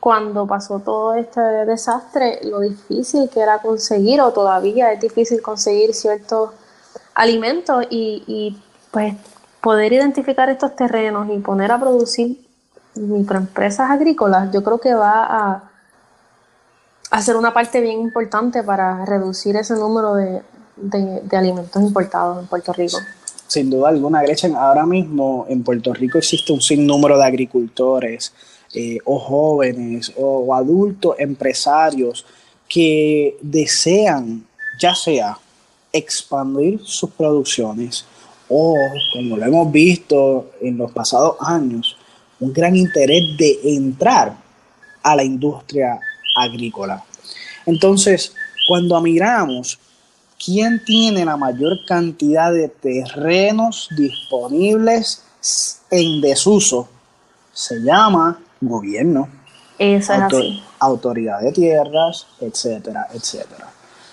cuando 0.00 0.46
pasó 0.46 0.80
todo 0.80 1.14
este 1.14 1.40
desastre, 1.40 2.40
lo 2.44 2.60
difícil 2.60 3.28
que 3.30 3.40
era 3.40 3.58
conseguir, 3.58 4.20
o 4.20 4.32
todavía 4.32 4.92
es 4.92 5.00
difícil 5.00 5.40
conseguir 5.40 5.94
ciertos 5.94 6.50
alimentos, 7.14 7.84
y, 7.90 8.24
y 8.26 8.60
pues 8.90 9.14
poder 9.60 9.92
identificar 9.92 10.48
estos 10.50 10.74
terrenos 10.74 11.28
y 11.30 11.38
poner 11.38 11.72
a 11.72 11.78
producir 11.78 12.44
microempresas 12.94 13.90
agrícolas, 13.90 14.50
yo 14.52 14.62
creo 14.62 14.78
que 14.78 14.94
va 14.94 15.24
a, 15.24 15.70
a 17.14 17.22
ser 17.22 17.36
una 17.36 17.54
parte 17.54 17.80
bien 17.80 18.00
importante 18.00 18.64
para 18.64 19.04
reducir 19.04 19.54
ese 19.54 19.74
número 19.74 20.16
de, 20.16 20.42
de, 20.74 21.36
alimentos 21.36 21.80
importados 21.80 22.40
en 22.40 22.48
Puerto 22.48 22.72
Rico. 22.72 22.98
Sin 23.46 23.70
duda 23.70 23.90
alguna, 23.90 24.20
Gretchen, 24.20 24.56
ahora 24.56 24.84
mismo 24.84 25.46
en 25.48 25.62
Puerto 25.62 25.94
Rico 25.94 26.18
existe 26.18 26.52
un 26.52 26.60
sinnúmero 26.60 27.16
de 27.16 27.24
agricultores 27.24 28.32
eh, 28.74 28.98
o 29.04 29.20
jóvenes 29.20 30.12
o 30.16 30.52
adultos 30.52 31.14
empresarios 31.20 32.26
que 32.68 33.38
desean 33.40 34.44
ya 34.80 34.96
sea 34.96 35.38
expandir 35.92 36.80
sus 36.82 37.10
producciones 37.10 38.04
o, 38.48 38.76
como 39.12 39.36
lo 39.36 39.44
hemos 39.44 39.70
visto 39.70 40.50
en 40.60 40.76
los 40.78 40.90
pasados 40.90 41.36
años, 41.38 41.96
un 42.40 42.52
gran 42.52 42.74
interés 42.74 43.36
de 43.38 43.60
entrar 43.62 44.34
a 45.00 45.14
la 45.14 45.22
industria 45.22 46.00
agrícola. 46.34 47.04
Entonces, 47.66 48.34
cuando 48.68 49.00
miramos 49.00 49.78
quién 50.42 50.82
tiene 50.84 51.24
la 51.24 51.36
mayor 51.36 51.84
cantidad 51.86 52.52
de 52.52 52.68
terrenos 52.68 53.88
disponibles 53.96 55.22
en 55.90 56.20
desuso, 56.20 56.88
se 57.52 57.80
llama 57.80 58.38
gobierno. 58.60 59.28
Eso 59.78 60.12
es 60.12 60.20
así. 60.20 60.62
Autoridad 60.78 61.40
de 61.40 61.52
tierras, 61.52 62.26
etcétera, 62.40 63.08
etcétera. 63.12 63.70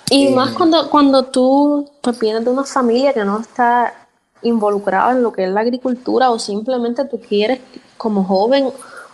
Y 0.10 0.28
eh, 0.28 0.32
más 0.32 0.52
cuando, 0.52 0.90
cuando 0.90 1.26
tú 1.26 1.90
pues, 2.02 2.20
vienes 2.20 2.44
de 2.44 2.52
una 2.52 2.64
familia 2.64 3.14
que 3.14 3.24
no 3.24 3.40
está 3.40 3.94
involucrada 4.42 5.12
en 5.12 5.24
lo 5.24 5.32
que 5.32 5.46
es 5.46 5.52
la 5.52 5.62
agricultura 5.62 6.32
o 6.32 6.40
simplemente 6.40 7.06
tú 7.06 7.20
quieres 7.20 7.60
como 7.98 8.24
joven 8.24 8.72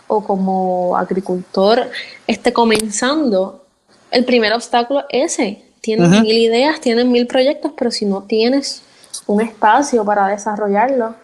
o 0.08 0.24
como 0.24 0.96
agricultor 0.96 1.90
esté 2.26 2.52
comenzando, 2.52 3.64
el 4.10 4.24
primer 4.24 4.52
obstáculo 4.52 5.04
es 5.08 5.34
ese. 5.34 5.62
Tienes 5.80 6.10
mil 6.10 6.36
ideas, 6.36 6.80
tienes 6.80 7.06
mil 7.06 7.26
proyectos, 7.26 7.72
pero 7.76 7.90
si 7.90 8.04
no 8.04 8.22
tienes 8.22 8.82
un 9.26 9.40
espacio 9.40 10.04
para 10.04 10.26
desarrollarlo, 10.26 11.14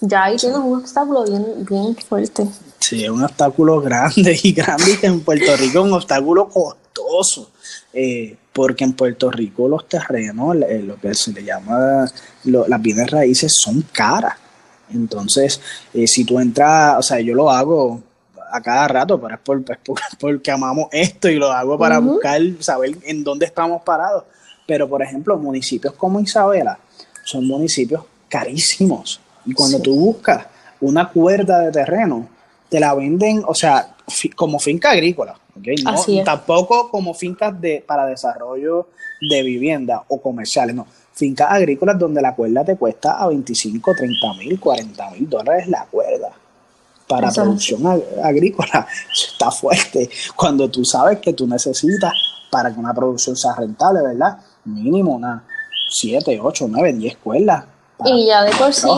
ya 0.00 0.24
ahí 0.24 0.36
tienes 0.36 0.58
un 0.58 0.78
obstáculo 0.78 1.24
bien, 1.24 1.44
bien 1.68 1.96
fuerte. 1.96 2.46
Sí, 2.78 3.04
es 3.04 3.10
un 3.10 3.24
obstáculo 3.24 3.80
grande 3.80 4.38
y 4.42 4.52
grande 4.52 4.98
y 5.02 5.06
en 5.06 5.20
Puerto 5.20 5.56
Rico 5.56 5.80
es 5.80 5.84
un 5.84 5.92
obstáculo 5.94 6.48
costoso. 6.48 7.50
Eh, 7.92 8.36
porque 8.52 8.84
en 8.84 8.92
Puerto 8.92 9.30
Rico 9.30 9.68
los 9.68 9.88
terrenos, 9.88 10.56
eh, 10.68 10.82
lo 10.82 10.96
que 10.96 11.14
se 11.14 11.32
le 11.32 11.42
llama 11.44 12.06
las 12.44 12.82
bienes 12.82 13.10
raíces, 13.10 13.54
son 13.58 13.82
caras. 13.92 14.34
Entonces, 14.92 15.60
eh, 15.94 16.06
si 16.06 16.24
tú 16.24 16.38
entras, 16.38 16.98
o 16.98 17.02
sea, 17.02 17.20
yo 17.20 17.34
lo 17.34 17.50
hago 17.50 18.02
a 18.52 18.60
cada 18.60 18.86
rato, 18.88 19.20
pero 19.20 19.34
es, 19.34 19.40
por, 19.40 19.62
porque 20.20 20.50
amamos 20.50 20.88
esto 20.92 21.28
y 21.28 21.36
lo 21.36 21.50
hago 21.50 21.78
para 21.78 21.98
buscar, 21.98 22.40
saber 22.60 22.96
en 23.04 23.24
dónde 23.24 23.46
estamos 23.46 23.82
parados. 23.82 24.24
Pero, 24.66 24.88
por 24.88 25.02
ejemplo, 25.02 25.36
municipios 25.38 25.94
como 25.94 26.20
Isabela 26.20 26.78
son 27.24 27.46
municipios 27.46 28.04
carísimos. 28.28 29.20
Y 29.44 29.54
cuando 29.54 29.80
tú 29.80 29.94
buscas 29.94 30.46
una 30.80 31.08
cuerda 31.08 31.60
de 31.60 31.72
terreno, 31.72 32.28
te 32.68 32.80
la 32.80 32.94
venden, 32.94 33.42
o 33.46 33.54
sea, 33.54 33.94
como 34.36 34.58
finca 34.58 34.90
agrícola. 34.90 35.38
No, 35.84 36.24
tampoco 36.24 36.90
como 36.90 37.12
fincas 37.12 37.60
de, 37.60 37.84
para 37.86 38.06
desarrollo 38.06 38.88
de 39.20 39.42
vivienda 39.42 40.02
o 40.08 40.20
comerciales, 40.20 40.74
no. 40.74 40.86
Fincas 41.14 41.48
agrícolas 41.50 41.98
donde 41.98 42.22
la 42.22 42.34
cuerda 42.34 42.64
te 42.64 42.76
cuesta 42.76 43.22
a 43.22 43.28
25, 43.28 43.94
30 43.94 44.34
mil, 44.38 44.58
40 44.58 45.10
mil 45.10 45.28
dólares 45.28 45.68
la 45.68 45.84
cuerda 45.86 46.30
para 47.06 47.30
producción 47.30 47.86
agrícola. 48.22 48.86
está 49.12 49.50
fuerte. 49.50 50.08
Cuando 50.34 50.70
tú 50.70 50.84
sabes 50.84 51.18
que 51.18 51.32
tú 51.32 51.46
necesitas 51.46 52.12
para 52.50 52.72
que 52.72 52.80
una 52.80 52.94
producción 52.94 53.36
sea 53.36 53.54
rentable, 53.54 54.02
¿verdad? 54.02 54.38
Mínimo 54.64 55.14
una 55.14 55.44
7, 55.90 56.40
8, 56.42 56.66
9, 56.68 56.92
10 56.94 57.16
cuerdas. 57.18 57.64
Y 58.04 58.26
ya 58.26 58.42
de 58.42 58.50
por 58.52 58.72
sí, 58.72 58.88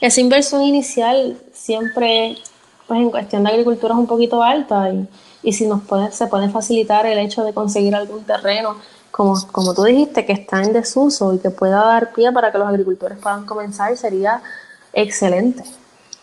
esa 0.00 0.20
inversión 0.20 0.62
inicial 0.62 1.36
siempre, 1.52 2.36
pues 2.86 3.00
en 3.00 3.10
cuestión 3.10 3.42
de 3.44 3.50
agricultura 3.50 3.94
es 3.94 3.98
un 3.98 4.06
poquito 4.06 4.42
alta 4.42 4.90
y 4.90 5.08
y 5.42 5.52
si 5.52 5.66
nos 5.66 5.82
puede, 5.82 6.10
se 6.12 6.26
puede 6.26 6.48
facilitar 6.48 7.06
el 7.06 7.18
hecho 7.18 7.44
de 7.44 7.52
conseguir 7.52 7.94
algún 7.94 8.24
terreno, 8.24 8.76
como, 9.10 9.34
como 9.50 9.74
tú 9.74 9.84
dijiste, 9.84 10.24
que 10.24 10.32
está 10.32 10.62
en 10.62 10.72
desuso 10.72 11.34
y 11.34 11.38
que 11.38 11.50
pueda 11.50 11.84
dar 11.84 12.12
pie 12.12 12.32
para 12.32 12.52
que 12.52 12.58
los 12.58 12.68
agricultores 12.68 13.18
puedan 13.18 13.46
comenzar, 13.46 13.96
sería 13.96 14.42
excelente. 14.92 15.64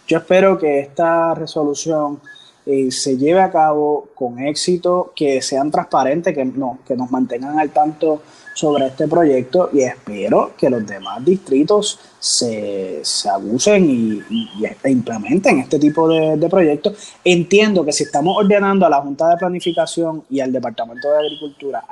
Yo 0.07 0.19
espero 0.19 0.57
que 0.57 0.79
esta 0.79 1.33
resolución 1.33 2.19
eh, 2.65 2.91
se 2.91 3.17
lleve 3.17 3.41
a 3.41 3.51
cabo 3.51 4.09
con 4.15 4.39
éxito, 4.39 5.13
que 5.15 5.41
sean 5.41 5.71
transparentes, 5.71 6.33
que, 6.33 6.45
no, 6.45 6.79
que 6.87 6.95
nos 6.95 7.11
mantengan 7.11 7.59
al 7.59 7.69
tanto 7.71 8.21
sobre 8.55 8.87
este 8.87 9.05
proyecto 9.07 9.69
y 9.73 9.81
espero 9.81 10.53
que 10.57 10.69
los 10.69 10.87
demás 10.87 11.23
distritos 11.23 11.99
se, 12.17 13.01
se 13.03 13.29
abusen 13.29 13.85
y, 13.85 14.65
e 14.65 14.89
implementen 14.89 15.59
este 15.59 15.77
tipo 15.77 16.07
de, 16.07 16.47
proyectos. 16.49 17.13
Entiendo 17.23 17.83
que 17.83 17.91
si 17.91 18.03
estamos 18.03 18.37
ordenando 18.37 18.85
a 18.85 18.89
la 18.89 19.01
Junta 19.01 19.27
de 19.27 19.35
Planificación 19.35 20.23
y 20.29 20.39
al 20.39 20.53
Departamento 20.53 21.11
de 21.11 21.19
Agricultura 21.19 21.83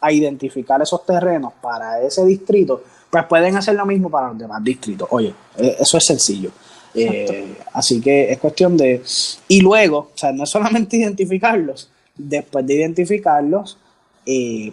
a, 0.00 0.12
identificar 0.12 0.80
esos 0.80 1.04
terrenos 1.04 1.52
para 1.60 2.00
ese 2.00 2.24
distrito, 2.24 2.84
pues 3.10 3.24
pueden 3.24 3.56
hacer 3.56 3.74
lo 3.74 3.84
mismo 3.84 4.08
para 4.08 4.28
los 4.28 4.38
demás 4.38 4.62
distritos. 4.62 5.08
Oye, 5.10 5.34
e, 5.58 5.76
eso 5.80 5.98
es 5.98 6.06
sencillo. 6.06 6.52
Eh, 6.94 7.56
así 7.72 8.00
que 8.00 8.30
es 8.30 8.38
cuestión 8.38 8.76
de... 8.76 9.02
Y 9.48 9.60
luego, 9.60 9.98
o 10.14 10.16
sea, 10.16 10.30
no 10.30 10.44
es 10.44 10.50
solamente 10.50 10.96
identificarlos, 10.98 11.90
después 12.16 12.64
de 12.64 12.74
identificarlos, 12.74 13.78
eh, 14.24 14.72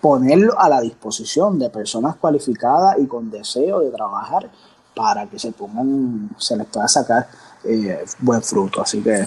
ponerlo 0.00 0.58
a 0.58 0.68
la 0.68 0.80
disposición 0.80 1.58
de 1.58 1.70
personas 1.70 2.16
cualificadas 2.16 2.96
y 2.98 3.06
con 3.06 3.30
deseo 3.30 3.80
de 3.80 3.90
trabajar 3.90 4.48
para 4.94 5.26
que 5.26 5.38
se 5.38 5.52
pongan, 5.52 6.30
se 6.38 6.56
les 6.56 6.66
pueda 6.66 6.88
sacar 6.88 7.28
eh, 7.64 8.04
buen 8.20 8.42
fruto. 8.42 8.82
Así 8.82 9.00
que 9.00 9.26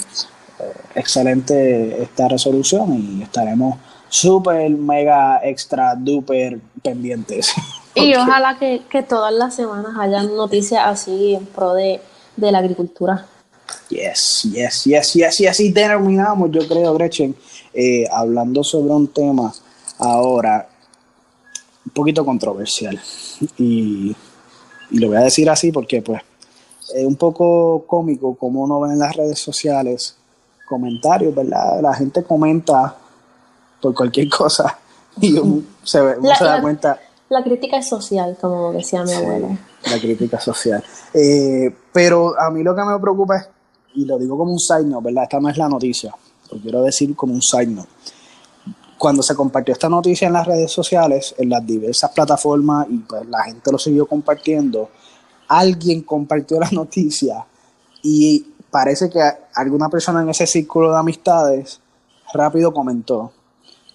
excelente 0.95 2.01
esta 2.03 2.27
resolución 2.27 2.93
y 2.93 3.23
estaremos 3.23 3.77
súper, 4.09 4.69
mega, 4.71 5.39
extra, 5.43 5.95
duper 5.95 6.59
pendientes. 6.81 7.53
Y 7.93 8.15
ojalá 8.15 8.57
que, 8.57 8.83
que 8.89 9.03
todas 9.03 9.33
las 9.33 9.53
semanas 9.53 9.91
hayan 9.99 10.33
noticias 10.37 10.81
así 10.85 11.35
en 11.35 11.45
pro 11.45 11.73
de 11.73 11.99
de 12.35 12.51
la 12.51 12.59
agricultura. 12.59 13.25
Yes, 13.89 14.47
yes, 14.51 14.83
yes, 14.83 15.13
yes, 15.13 15.39
y 15.39 15.47
así 15.47 15.73
terminamos, 15.73 16.49
yo 16.51 16.67
creo, 16.67 16.93
Gretchen, 16.93 17.35
eh, 17.73 18.05
hablando 18.11 18.63
sobre 18.63 18.93
un 18.93 19.07
tema 19.07 19.53
ahora 20.01 20.67
un 21.85 21.91
poquito 21.93 22.25
controversial. 22.25 22.99
Y, 23.57 24.15
lo 24.91 25.07
voy 25.07 25.17
a 25.17 25.21
decir 25.21 25.49
así 25.49 25.71
porque, 25.71 26.01
pues, 26.01 26.21
es 26.93 27.05
un 27.05 27.15
poco 27.15 27.85
cómico 27.87 28.35
como 28.35 28.63
uno 28.63 28.81
ve 28.81 28.91
en 28.91 28.99
las 28.99 29.15
redes 29.15 29.39
sociales 29.39 30.17
comentarios, 30.67 31.33
¿verdad? 31.33 31.79
La 31.81 31.93
gente 31.93 32.23
comenta 32.23 32.97
por 33.81 33.93
cualquier 33.93 34.27
cosa 34.29 34.77
y 35.21 35.33
se, 35.83 35.99
da 35.99 36.61
cuenta. 36.61 36.99
La 37.29 37.41
crítica 37.41 37.77
es 37.77 37.87
social, 37.87 38.37
como 38.41 38.73
decía 38.73 39.03
mi 39.03 39.13
abuela 39.13 39.57
la 39.89 39.99
crítica 39.99 40.39
social. 40.39 40.83
Eh, 41.13 41.73
pero 41.91 42.39
a 42.39 42.49
mí 42.51 42.63
lo 42.63 42.75
que 42.75 42.83
me 42.83 42.97
preocupa 42.99 43.37
es, 43.37 43.47
y 43.95 44.05
lo 44.05 44.17
digo 44.17 44.37
como 44.37 44.51
un 44.51 44.59
side 44.59 44.85
note, 44.85 45.05
¿verdad? 45.05 45.23
Esta 45.23 45.39
no 45.39 45.49
es 45.49 45.57
la 45.57 45.67
noticia, 45.67 46.13
lo 46.51 46.59
quiero 46.59 46.83
decir 46.83 47.15
como 47.15 47.33
un 47.33 47.41
side 47.41 47.67
note. 47.67 47.89
Cuando 49.01 49.23
se 49.23 49.33
compartió 49.33 49.73
esta 49.73 49.89
noticia 49.89 50.27
en 50.27 50.33
las 50.33 50.45
redes 50.45 50.71
sociales, 50.71 51.33
en 51.39 51.49
las 51.49 51.65
diversas 51.65 52.11
plataformas, 52.11 52.85
y 52.87 52.99
pues 52.99 53.25
la 53.25 53.41
gente 53.45 53.71
lo 53.71 53.79
siguió 53.79 54.05
compartiendo, 54.05 54.91
alguien 55.47 56.03
compartió 56.03 56.59
la 56.59 56.69
noticia 56.71 57.43
y 58.03 58.45
parece 58.69 59.09
que 59.09 59.19
alguna 59.55 59.89
persona 59.89 60.21
en 60.21 60.29
ese 60.29 60.45
círculo 60.45 60.91
de 60.91 60.99
amistades 60.99 61.81
rápido 62.31 62.71
comentó 62.71 63.31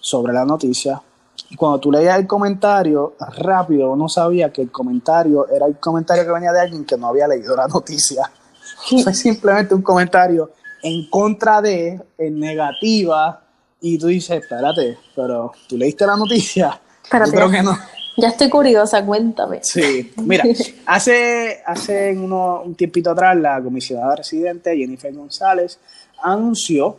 sobre 0.01 0.33
la 0.33 0.43
noticia 0.43 1.01
y 1.49 1.55
cuando 1.55 1.79
tú 1.79 1.89
leías 1.89 2.19
el 2.19 2.27
comentario, 2.27 3.15
rápido 3.37 3.91
uno 3.91 4.09
sabía 4.09 4.51
que 4.51 4.61
el 4.61 4.73
comentario 4.73 5.47
era 5.47 5.67
el 5.67 5.79
comentario 5.79 6.25
que 6.25 6.31
venía 6.33 6.51
de 6.51 6.59
alguien 6.59 6.83
que 6.83 6.97
no 6.97 7.07
había 7.07 7.29
leído 7.29 7.55
la 7.55 7.69
noticia. 7.69 8.29
Fue 9.03 9.13
simplemente 9.13 9.73
un 9.73 9.83
comentario 9.83 10.51
en 10.83 11.09
contra 11.09 11.61
de, 11.61 11.97
en 12.17 12.39
negativa, 12.41 13.46
y 13.81 13.97
tú 13.97 14.07
dices, 14.07 14.41
espérate, 14.41 14.97
pero 15.15 15.51
tú 15.67 15.77
leíste 15.77 16.05
la 16.05 16.15
noticia. 16.15 16.79
Espérate, 17.03 17.31
Yo 17.31 17.37
creo 17.37 17.51
que 17.51 17.63
no. 17.63 17.77
Ya 18.17 18.29
estoy 18.29 18.49
curiosa, 18.49 19.05
cuéntame. 19.05 19.59
Sí, 19.61 20.11
mira, 20.17 20.43
hace, 20.87 21.61
hace 21.63 22.17
un 22.17 22.73
tiempito 22.75 23.11
atrás 23.11 23.37
la 23.37 23.61
comisionada 23.61 24.15
residente 24.15 24.75
Jennifer 24.75 25.13
González 25.13 25.77
anunció 26.23 26.97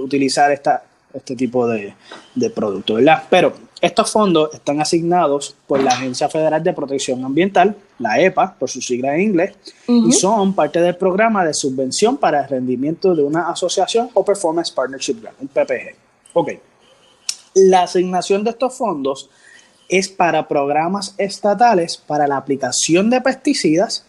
utilizar 0.00 0.52
esta, 0.52 0.82
este 1.12 1.34
tipo 1.34 1.66
de, 1.66 1.94
de 2.34 2.50
productos, 2.50 2.96
¿verdad? 2.96 3.24
Pero 3.28 3.52
estos 3.80 4.12
fondos 4.12 4.50
están 4.52 4.80
asignados 4.80 5.56
por 5.66 5.82
la 5.82 5.92
Agencia 5.92 6.28
Federal 6.28 6.62
de 6.62 6.72
Protección 6.72 7.24
Ambiental, 7.24 7.74
la 7.98 8.20
EPA, 8.20 8.54
por 8.58 8.68
su 8.68 8.80
sigla 8.80 9.14
en 9.14 9.22
inglés, 9.22 9.56
y 9.88 10.12
son 10.12 10.54
parte 10.54 10.80
del 10.80 10.96
programa 10.96 11.44
de 11.44 11.54
subvención 11.54 12.18
para 12.18 12.42
el 12.42 12.48
rendimiento 12.48 13.14
de 13.14 13.22
una 13.22 13.48
asociación 13.48 14.10
o 14.12 14.24
Performance 14.24 14.70
Partnership 14.70 15.22
Grant, 15.22 15.40
el 15.40 15.48
PPG. 15.48 15.96
Ok. 16.34 16.50
La 17.54 17.82
asignación 17.82 18.44
de 18.44 18.50
estos 18.50 18.74
fondos 18.74 19.28
es 19.88 20.08
para 20.08 20.46
programas 20.46 21.14
estatales 21.18 21.96
para 21.96 22.26
la 22.26 22.36
aplicación 22.36 23.10
de 23.10 23.20
pesticidas, 23.20 24.04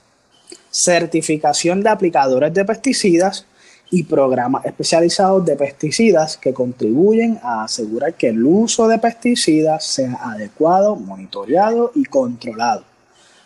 certificación 0.69 1.81
de 1.81 1.89
aplicadores 1.89 2.53
de 2.53 2.63
pesticidas 2.63 3.45
y 3.89 4.03
programas 4.03 4.65
especializados 4.65 5.45
de 5.45 5.55
pesticidas 5.55 6.37
que 6.37 6.53
contribuyen 6.53 7.39
a 7.43 7.65
asegurar 7.65 8.13
que 8.13 8.29
el 8.29 8.43
uso 8.43 8.87
de 8.87 8.97
pesticidas 8.99 9.83
sea 9.85 10.17
adecuado, 10.21 10.95
monitoreado 10.95 11.91
y 11.95 12.05
controlado. 12.05 12.85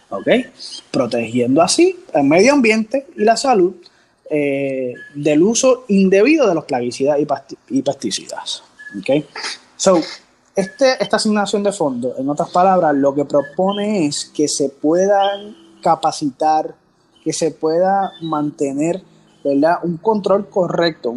¿Ok? 0.09 0.27
Protegiendo 0.91 1.63
así 1.63 1.97
el 2.13 2.25
medio 2.25 2.53
ambiente 2.53 3.07
y 3.17 3.23
la 3.23 3.35
salud 3.35 3.73
eh, 4.29 4.93
del 5.15 5.41
uso 5.41 5.85
indebido 5.87 6.47
de 6.47 6.53
los 6.53 6.65
plaguicidas 6.65 7.17
y, 7.69 7.81
pesticidas. 7.81 8.63
¿Ok? 8.99 9.25
So, 9.77 9.99
este, 10.55 11.03
esta 11.03 11.17
asignación 11.17 11.63
de 11.63 11.71
fondos, 11.73 12.17
en 12.17 12.29
otras 12.29 12.49
palabras, 12.49 12.95
lo 12.95 13.13
que 13.13 13.25
propone 13.25 14.05
es 14.05 14.25
que 14.25 14.47
se 14.47 14.69
puedan 14.69 15.55
capacitar, 15.81 16.73
que 17.23 17.33
se 17.33 17.51
pueda 17.51 18.13
mantener 18.21 19.03
¿verdad? 19.43 19.79
un 19.83 19.97
control 19.97 20.49
correcto, 20.49 21.13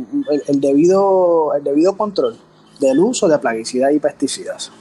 el, 0.47 0.61
debido, 0.61 1.55
el 1.55 1.63
debido 1.63 1.97
control 1.97 2.37
del 2.81 2.99
uso 2.99 3.29
de 3.29 3.39
plaguicidas 3.39 3.93
y 3.93 4.01
pesticidas 4.01 4.73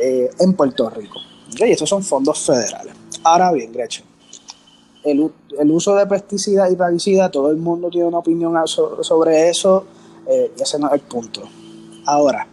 eh, 0.00 0.30
en 0.38 0.54
Puerto 0.54 0.90
Rico. 0.90 1.20
Y 1.56 1.62
estos 1.70 1.88
son 1.88 2.02
fondos 2.02 2.44
federales. 2.44 2.92
Ahora 3.22 3.52
bien, 3.52 3.72
Gretchen, 3.72 4.04
el, 5.04 5.70
uso 5.70 5.94
de 5.94 6.06
pesticidas 6.06 6.70
y 6.72 6.76
plaguicidas, 6.76 7.30
todo 7.30 7.50
el 7.50 7.56
mundo 7.56 7.88
tiene 7.88 8.08
una 8.08 8.18
opinión 8.18 8.54
sobre 8.66 9.48
eso, 9.48 9.84
eh, 10.26 10.52
y 10.58 10.62
ese 10.62 10.78
no 10.78 10.88
es 10.88 10.94
el 10.94 11.00
punto. 11.00 11.42
Ahora, 12.04 12.46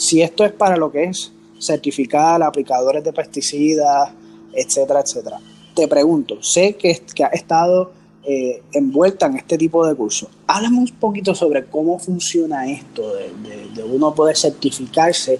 si 0.00 0.22
esto 0.22 0.44
es 0.44 0.52
para 0.52 0.76
lo 0.76 0.90
que 0.90 1.04
es 1.04 1.30
certificar 1.60 2.42
aplicadores 2.42 3.04
de 3.04 3.12
pesticidas, 3.12 4.10
etcétera, 4.52 5.00
etcétera, 5.00 5.38
te 5.74 5.86
pregunto, 5.86 6.42
sé 6.42 6.74
que, 6.74 7.02
que 7.14 7.22
ha 7.22 7.28
estado 7.28 7.92
eh, 8.22 8.62
envuelta 8.72 9.26
en 9.26 9.36
este 9.36 9.58
tipo 9.58 9.86
de 9.86 9.94
cursos. 9.94 10.28
Háblame 10.46 10.78
un 10.78 10.88
poquito 10.88 11.34
sobre 11.34 11.64
cómo 11.66 11.98
funciona 11.98 12.70
esto 12.70 13.14
de, 13.14 13.82
uno 13.82 14.14
poder 14.14 14.36
certificarse 14.36 15.38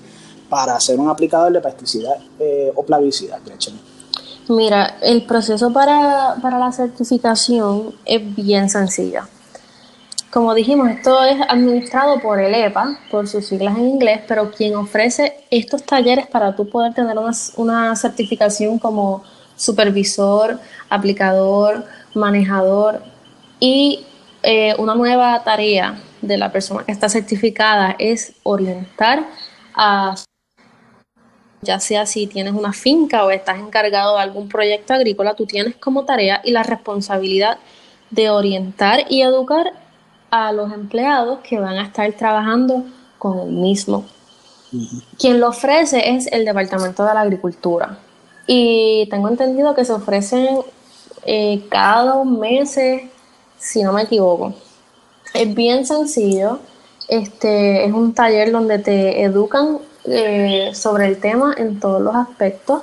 para 0.48 0.78
ser 0.80 0.98
un 0.98 1.08
aplicador 1.08 1.52
de 1.52 1.60
pesticidas 1.60 2.18
eh, 2.38 2.70
o 2.74 2.82
plaguicidas, 2.82 3.40
Mira, 4.48 4.96
el 5.00 5.24
proceso 5.24 5.72
para, 5.72 6.36
la 6.36 6.72
certificación 6.72 7.94
es 8.04 8.34
bien 8.34 8.68
sencillo. 8.68 9.22
Como 10.30 10.54
dijimos, 10.54 10.88
esto 10.90 11.24
es 11.24 11.40
administrado 11.48 12.20
por 12.20 12.40
el 12.40 12.54
EPA, 12.54 13.00
por 13.10 13.26
sus 13.26 13.46
siglas 13.46 13.76
en 13.76 13.88
inglés, 13.88 14.20
pero 14.28 14.52
quien 14.52 14.76
ofrece 14.76 15.44
estos 15.50 15.82
talleres 15.82 16.28
para 16.28 16.54
tú 16.54 16.68
poder 16.68 16.94
tener 16.94 17.18
una, 17.18 17.32
una 17.56 17.96
certificación 17.96 18.78
como 18.78 19.24
supervisor, 19.56 20.60
aplicador, 20.88 21.84
manejador 22.14 23.02
y 23.58 24.06
eh, 24.44 24.74
una 24.78 24.94
nueva 24.94 25.42
tarea 25.42 26.00
de 26.22 26.38
la 26.38 26.52
persona 26.52 26.84
que 26.84 26.92
está 26.92 27.08
certificada 27.08 27.96
es 27.98 28.32
orientar 28.44 29.26
a 29.74 30.14
ya 31.62 31.78
sea 31.80 32.06
si 32.06 32.26
tienes 32.26 32.54
una 32.54 32.72
finca 32.72 33.24
o 33.24 33.30
estás 33.30 33.58
encargado 33.58 34.16
de 34.16 34.22
algún 34.22 34.48
proyecto 34.48 34.94
agrícola, 34.94 35.34
tú 35.34 35.44
tienes 35.44 35.74
como 35.76 36.04
tarea 36.04 36.40
y 36.44 36.52
la 36.52 36.62
responsabilidad 36.62 37.58
de 38.10 38.30
orientar 38.30 39.04
y 39.10 39.22
educar 39.22 39.72
a 40.30 40.52
los 40.52 40.72
empleados 40.72 41.40
que 41.40 41.58
van 41.58 41.76
a 41.76 41.84
estar 41.84 42.12
trabajando 42.12 42.84
con 43.18 43.38
el 43.40 43.50
mismo. 43.50 44.04
Quien 45.18 45.40
lo 45.40 45.48
ofrece 45.48 46.14
es 46.14 46.28
el 46.32 46.44
Departamento 46.44 47.04
de 47.04 47.14
la 47.14 47.22
Agricultura. 47.22 47.98
Y 48.46 49.06
tengo 49.10 49.28
entendido 49.28 49.74
que 49.74 49.84
se 49.84 49.92
ofrecen 49.92 50.60
eh, 51.24 51.66
cada 51.68 52.14
dos 52.14 52.26
meses, 52.26 53.02
si 53.58 53.82
no 53.82 53.92
me 53.92 54.02
equivoco. 54.02 54.54
Es 55.34 55.54
bien 55.54 55.84
sencillo. 55.84 56.60
Este 57.08 57.84
es 57.84 57.92
un 57.92 58.14
taller 58.14 58.52
donde 58.52 58.78
te 58.78 59.22
educan 59.22 59.78
eh, 60.04 60.70
sobre 60.74 61.06
el 61.06 61.20
tema 61.20 61.54
en 61.56 61.80
todos 61.80 62.00
los 62.00 62.14
aspectos 62.14 62.82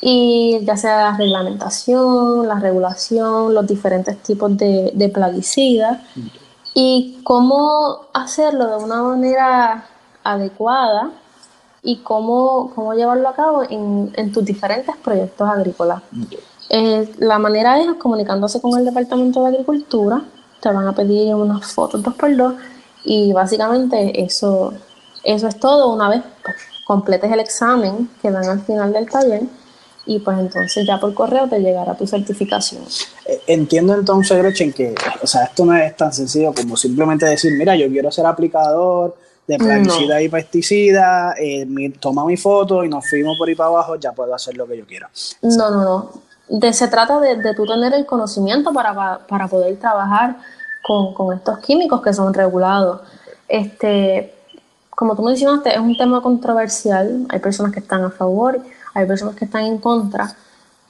y 0.00 0.60
ya 0.64 0.76
sea 0.76 1.10
la 1.10 1.16
reglamentación, 1.16 2.48
la 2.48 2.58
regulación, 2.58 3.54
los 3.54 3.66
diferentes 3.66 4.22
tipos 4.22 4.56
de, 4.56 4.92
de 4.94 5.08
plaguicidas 5.08 5.98
y 6.74 7.20
cómo 7.24 8.06
hacerlo 8.12 8.78
de 8.78 8.84
una 8.84 9.02
manera 9.02 9.86
adecuada 10.24 11.10
y 11.82 11.98
cómo, 11.98 12.72
cómo 12.74 12.94
llevarlo 12.94 13.28
a 13.28 13.34
cabo 13.34 13.62
en, 13.62 14.12
en 14.16 14.32
tus 14.32 14.44
diferentes 14.44 14.96
proyectos 14.96 15.48
agrícolas. 15.48 16.02
Eh, 16.68 17.12
la 17.18 17.38
manera 17.38 17.80
es 17.80 17.94
comunicándose 17.94 18.60
con 18.60 18.78
el 18.78 18.84
Departamento 18.84 19.42
de 19.42 19.48
Agricultura, 19.48 20.22
te 20.60 20.70
van 20.70 20.86
a 20.86 20.92
pedir 20.92 21.34
unas 21.34 21.72
fotos 21.72 22.02
dos 22.02 22.14
por 22.14 22.36
dos 22.36 22.54
y 23.04 23.32
básicamente 23.32 24.22
eso, 24.22 24.72
eso 25.24 25.48
es 25.48 25.58
todo. 25.58 25.92
Una 25.92 26.08
vez 26.08 26.22
pues, 26.44 26.56
completes 26.86 27.32
el 27.32 27.40
examen 27.40 28.10
que 28.20 28.30
dan 28.30 28.44
al 28.44 28.60
final 28.60 28.92
del 28.92 29.10
taller 29.10 29.42
y 30.06 30.18
pues 30.18 30.38
entonces 30.38 30.86
ya 30.86 30.98
por 30.98 31.14
correo 31.14 31.48
te 31.48 31.60
llegará 31.60 31.96
tu 31.96 32.06
certificación. 32.06 32.82
Eh, 33.26 33.40
entiendo 33.46 33.94
entonces, 33.94 34.38
Gretchen, 34.38 34.72
que 34.72 34.94
o 35.22 35.26
sea, 35.26 35.44
esto 35.44 35.64
no 35.64 35.74
es 35.74 35.96
tan 35.96 36.12
sencillo 36.12 36.52
como 36.54 36.76
simplemente 36.76 37.26
decir, 37.26 37.52
mira, 37.56 37.76
yo 37.76 37.88
quiero 37.88 38.10
ser 38.10 38.26
aplicador 38.26 39.16
de 39.46 39.58
plaguicida 39.58 40.22
y 40.22 40.28
pesticida, 40.28 41.34
eh, 41.38 41.66
toma 41.98 42.24
mi 42.24 42.36
foto 42.36 42.84
y 42.84 42.88
nos 42.88 43.08
fuimos 43.08 43.36
por 43.36 43.48
ahí 43.48 43.54
para 43.54 43.68
abajo, 43.68 43.96
ya 43.96 44.12
puedo 44.12 44.32
hacer 44.34 44.56
lo 44.56 44.66
que 44.66 44.78
yo 44.78 44.86
quiera. 44.86 45.10
no, 45.42 45.70
no, 45.70 45.84
no 45.84 46.30
de, 46.50 46.72
se 46.72 46.88
trata 46.88 47.20
de, 47.20 47.36
de 47.36 47.54
tú 47.54 47.64
tener 47.64 47.94
el 47.94 48.04
conocimiento 48.04 48.72
para, 48.72 49.20
para 49.26 49.48
poder 49.48 49.78
trabajar 49.78 50.36
con, 50.82 51.14
con, 51.14 51.36
estos 51.36 51.58
químicos 51.60 52.02
que 52.02 52.12
son 52.12 52.34
regulados. 52.34 53.00
Este, 53.48 54.34
como 54.90 55.14
tú 55.14 55.22
mencionaste, 55.22 55.70
es 55.70 55.78
un 55.78 55.96
tema 55.96 56.20
controversial. 56.20 57.26
Hay 57.28 57.38
personas 57.38 57.72
que 57.72 57.80
están 57.80 58.02
a 58.04 58.10
favor, 58.10 58.60
hay 58.94 59.06
personas 59.06 59.36
que 59.36 59.44
están 59.44 59.64
en 59.64 59.78
contra. 59.78 60.34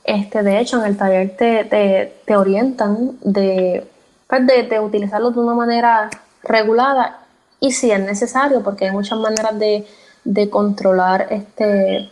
Este, 0.04 0.42
de 0.42 0.58
hecho, 0.58 0.78
en 0.78 0.86
el 0.86 0.96
taller 0.96 1.36
te, 1.36 1.64
te, 1.64 2.20
te 2.24 2.36
orientan 2.36 3.18
de, 3.22 3.86
pues 4.26 4.46
de, 4.46 4.62
de, 4.64 4.80
utilizarlo 4.80 5.30
de 5.30 5.40
una 5.40 5.54
manera 5.54 6.10
regulada 6.42 7.18
y 7.60 7.72
si 7.72 7.90
es 7.90 8.00
necesario, 8.00 8.62
porque 8.62 8.86
hay 8.86 8.92
muchas 8.92 9.18
maneras 9.18 9.58
de, 9.58 9.86
de 10.24 10.48
controlar 10.48 11.26
este, 11.30 12.10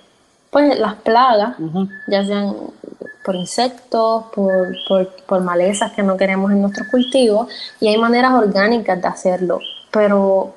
pues, 0.50 0.78
las 0.78 0.94
plagas, 0.96 1.56
ya 2.06 2.24
sean 2.24 2.54
por 3.24 3.34
insectos, 3.34 4.24
por, 4.34 4.76
por, 5.26 5.40
malezas 5.42 5.92
que 5.92 6.02
no 6.02 6.16
queremos 6.16 6.50
en 6.50 6.62
nuestros 6.62 6.88
cultivos 6.88 7.48
y 7.80 7.88
hay 7.88 7.98
maneras 7.98 8.32
orgánicas 8.32 9.00
de 9.00 9.08
hacerlo, 9.08 9.60
pero 9.90 10.54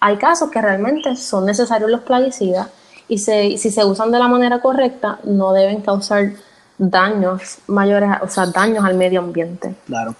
hay 0.00 0.16
casos 0.16 0.50
que 0.50 0.60
realmente 0.60 1.16
son 1.16 1.46
necesarios 1.46 1.90
los 1.90 2.00
plaguicidas 2.00 2.68
y 3.10 3.18
si 3.18 3.70
se 3.70 3.84
usan 3.84 4.10
de 4.10 4.18
la 4.18 4.28
manera 4.28 4.60
correcta 4.60 5.18
no 5.24 5.52
deben 5.52 5.80
causar 5.80 6.32
daños 6.78 7.58
mayores, 7.66 8.08
o 8.22 8.28
sea, 8.28 8.46
daños 8.46 8.84
al 8.84 8.94
medio 8.96 9.20
ambiente. 9.20 9.74
Claro. 9.86 10.14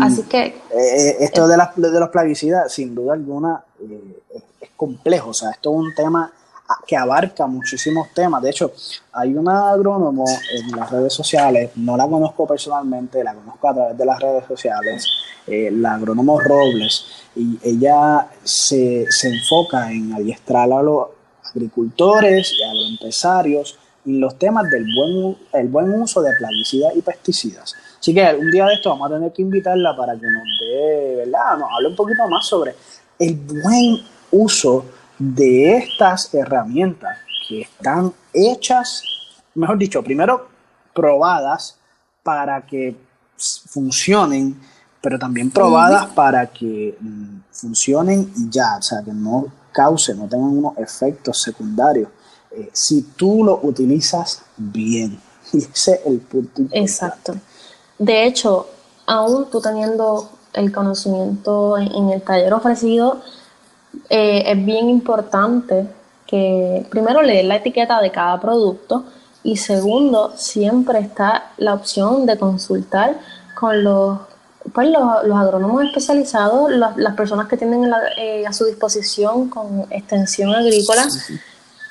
Así 0.00 0.22
que... 0.22 0.46
Eh, 0.46 0.54
eh, 0.70 1.16
esto 1.20 1.46
de, 1.46 1.56
las, 1.56 1.76
de 1.76 2.00
los 2.00 2.08
plaguicidas, 2.08 2.72
sin 2.72 2.94
duda 2.94 3.12
alguna, 3.12 3.62
eh, 3.80 4.44
es 4.60 4.70
complejo, 4.74 5.30
o 5.30 5.34
sea, 5.34 5.50
esto 5.50 5.70
es 5.70 5.76
un 5.76 5.94
tema 5.94 6.32
que 6.86 6.96
abarca 6.96 7.46
muchísimos 7.46 8.08
temas. 8.14 8.42
De 8.42 8.50
hecho, 8.50 8.72
hay 9.12 9.34
una 9.34 9.70
agrónomo 9.70 10.24
en 10.26 10.76
las 10.76 10.90
redes 10.90 11.12
sociales, 11.12 11.70
no 11.76 11.96
la 11.96 12.08
conozco 12.08 12.46
personalmente, 12.46 13.22
la 13.22 13.34
conozco 13.34 13.68
a 13.68 13.74
través 13.74 13.98
de 13.98 14.06
las 14.06 14.20
redes 14.20 14.44
sociales, 14.46 15.06
eh, 15.46 15.70
la 15.70 15.94
agrónomo 15.94 16.40
Robles, 16.40 17.04
y 17.36 17.58
ella 17.62 18.28
se, 18.42 19.06
se 19.10 19.28
enfoca 19.28 19.90
en 19.90 20.14
adiestrar 20.14 20.72
a 20.72 20.82
los 20.82 21.08
agricultores 21.44 22.52
y 22.58 22.62
agroempresarios 22.62 23.78
en 24.04 24.20
los 24.20 24.38
temas 24.38 24.68
del 24.70 24.84
buen, 24.94 25.36
el 25.52 25.68
buen 25.68 25.92
uso 26.00 26.22
de 26.22 26.30
plaguicidas 26.38 26.94
y 26.96 27.02
pesticidas. 27.02 27.74
Así 28.00 28.12
que 28.12 28.34
un 28.34 28.50
día 28.50 28.66
de 28.66 28.74
esto 28.74 28.90
vamos 28.90 29.10
a 29.10 29.14
tener 29.14 29.32
que 29.32 29.42
invitarla 29.42 29.96
para 29.96 30.14
que 30.14 30.26
nos 30.26 30.44
dé, 30.60 31.16
¿verdad? 31.16 31.58
Nos 31.58 31.70
hable 31.72 31.88
un 31.88 31.96
poquito 31.96 32.26
más 32.28 32.46
sobre 32.46 32.74
el 33.18 33.34
buen 33.36 33.98
uso 34.32 34.84
de 35.18 35.76
estas 35.76 36.34
herramientas 36.34 37.18
que 37.46 37.62
están 37.62 38.12
hechas, 38.32 39.02
mejor 39.54 39.78
dicho, 39.78 40.02
primero 40.02 40.48
probadas 40.92 41.78
para 42.22 42.60
que 42.62 42.96
funcionen, 43.36 44.60
pero 45.00 45.18
también 45.18 45.50
probadas 45.50 46.06
para 46.06 46.46
que 46.46 46.96
mm, 46.98 47.38
funcionen 47.50 48.32
y 48.36 48.50
ya, 48.50 48.76
o 48.78 48.82
sea, 48.82 49.02
que 49.02 49.12
no 49.12 49.46
causen, 49.72 50.18
no 50.18 50.28
tengan 50.28 50.56
unos 50.56 50.78
efectos 50.78 51.40
secundarios. 51.40 52.08
Eh, 52.50 52.70
si 52.72 53.02
tú 53.02 53.44
lo 53.44 53.60
utilizas 53.62 54.42
bien. 54.56 55.20
Y 55.52 55.58
ese 55.58 55.94
es 55.94 56.06
el 56.06 56.18
punto 56.20 56.62
Exacto. 56.70 57.34
De 57.98 58.24
hecho, 58.24 58.68
aún 59.06 59.50
tú 59.50 59.60
teniendo 59.60 60.30
el 60.54 60.72
conocimiento 60.72 61.76
en, 61.76 62.08
el 62.08 62.22
taller 62.22 62.54
ofrecido, 62.54 63.20
eh, 64.08 64.44
es 64.46 64.64
bien 64.64 64.88
importante 64.88 65.86
que 66.26 66.86
primero 66.90 67.20
leer 67.20 67.44
la 67.44 67.56
etiqueta 67.56 68.00
de 68.00 68.10
cada 68.10 68.40
producto 68.40 69.04
y 69.44 69.56
segundo, 69.56 70.32
siempre 70.36 71.00
está 71.00 71.50
la 71.56 71.74
opción 71.74 72.26
de 72.26 72.38
consultar 72.38 73.18
con 73.58 73.82
los, 73.82 74.18
pues 74.72 74.88
los, 74.88 75.36
agrónomos 75.36 75.84
especializados, 75.84 76.70
las 76.70 77.14
personas 77.14 77.48
que 77.48 77.56
tienen 77.56 77.90
eh, 78.16 78.46
a 78.46 78.52
su 78.52 78.64
disposición 78.64 79.48
con 79.48 79.86
extensión 79.90 80.54
agrícola, 80.54 81.06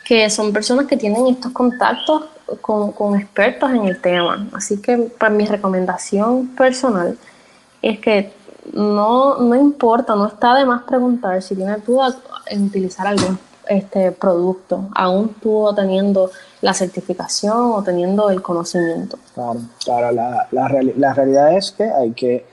que 0.06 0.30
son 0.30 0.52
personas 0.52 0.88
que 0.88 0.98
tienen 0.98 1.28
estos 1.28 1.52
contactos 1.52 2.24
con, 2.60 3.20
expertos 3.20 3.72
en 3.72 3.86
el 3.86 4.02
tema. 4.02 4.48
Así 4.54 4.82
que 4.82 4.98
para 4.98 5.34
mi 5.34 5.46
recomendación 5.46 6.48
personal 6.50 7.18
es 7.82 8.00
que 8.00 8.34
no, 8.74 9.38
no 9.38 9.56
importa, 9.56 10.16
no 10.16 10.28
está 10.28 10.56
de 10.56 10.66
más 10.66 10.84
preguntar 10.84 11.42
si 11.42 11.56
tienes 11.56 11.86
duda 11.86 12.16
en 12.48 12.66
utilizar 12.66 13.08
algún 13.08 13.38
este 13.68 14.12
producto, 14.12 14.90
aún 14.96 15.30
tú 15.36 15.72
teniendo 15.76 16.30
la 16.62 16.74
certificación 16.74 17.72
o 17.72 17.82
teniendo 17.84 18.30
el 18.30 18.42
conocimiento. 18.42 19.18
Claro, 19.34 19.60
claro 19.84 20.12
la, 20.12 20.48
la, 20.52 21.14
realidad 21.14 21.56
es 21.56 21.72
que 21.72 21.84
hay 21.84 22.12
que 22.12 22.46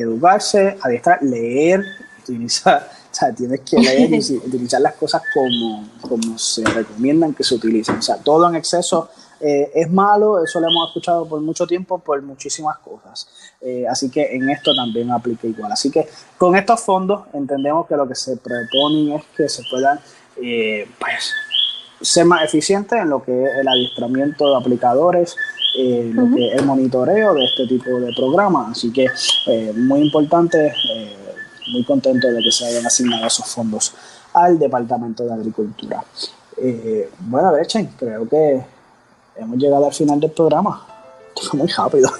educarse, 0.00 0.76
adiestrar, 0.82 1.22
leer, 1.22 1.84
utilizar, 2.22 2.88
o 3.10 3.14
sea, 3.14 3.32
tienes 3.32 3.60
que 3.60 3.78
leer 3.78 4.12
y 4.12 4.36
utilizar 4.46 4.80
las 4.80 4.94
cosas 4.94 5.22
como, 5.32 5.88
como 6.00 6.38
se 6.38 6.64
recomiendan 6.64 7.34
que 7.34 7.44
se 7.44 7.54
utilicen. 7.54 7.96
O 7.96 8.02
sea, 8.02 8.16
todo 8.16 8.48
en 8.48 8.56
exceso 8.56 9.10
eh, 9.40 9.70
es 9.74 9.90
malo, 9.90 10.42
eso 10.42 10.60
lo 10.60 10.68
hemos 10.68 10.88
escuchado 10.88 11.28
por 11.28 11.40
mucho 11.40 11.66
tiempo, 11.66 11.98
por 11.98 12.20
muchísimas 12.22 12.78
cosas. 12.78 13.28
Eh, 13.60 13.86
así 13.88 14.10
que 14.10 14.34
en 14.34 14.48
esto 14.50 14.74
también 14.74 15.10
aplica 15.10 15.46
igual. 15.46 15.72
Así 15.72 15.90
que 15.90 16.08
con 16.36 16.56
estos 16.56 16.80
fondos 16.80 17.26
entendemos 17.32 17.86
que 17.86 17.96
lo 17.96 18.08
que 18.08 18.14
se 18.14 18.36
proponen 18.36 19.12
es 19.12 19.24
que 19.36 19.48
se 19.48 19.62
puedan 19.70 20.00
eh, 20.42 20.88
pues, 20.98 21.32
ser 22.00 22.24
más 22.24 22.42
eficientes 22.44 22.98
en 23.00 23.10
lo 23.10 23.22
que 23.22 23.44
es 23.44 23.50
el 23.60 23.68
adiestramiento 23.68 24.50
de 24.50 24.56
aplicadores, 24.56 25.36
eh, 25.76 26.10
lo 26.12 26.34
que 26.34 26.48
es 26.48 26.60
el 26.60 26.66
monitoreo 26.66 27.34
de 27.34 27.44
este 27.44 27.66
tipo 27.66 27.98
de 28.00 28.12
programas. 28.14 28.72
Así 28.72 28.92
que 28.92 29.06
eh, 29.46 29.72
muy 29.74 30.00
importante, 30.00 30.72
muy 31.72 31.84
contento 31.84 32.28
de 32.28 32.42
que 32.42 32.50
se 32.50 32.66
hayan 32.66 32.86
asignado 32.86 33.26
esos 33.26 33.46
fondos 33.46 33.94
al 34.32 34.58
Departamento 34.58 35.24
de 35.24 35.32
Agricultura. 35.32 36.04
bueno, 37.20 37.52
Brechen, 37.52 37.90
creo 37.98 38.28
que 38.28 38.62
hemos 39.36 39.58
llegado 39.58 39.86
al 39.86 39.94
final 39.94 40.20
del 40.20 40.30
programa. 40.30 40.86
Fue 41.50 41.58
muy 41.58 41.68
rápido. 41.68 42.10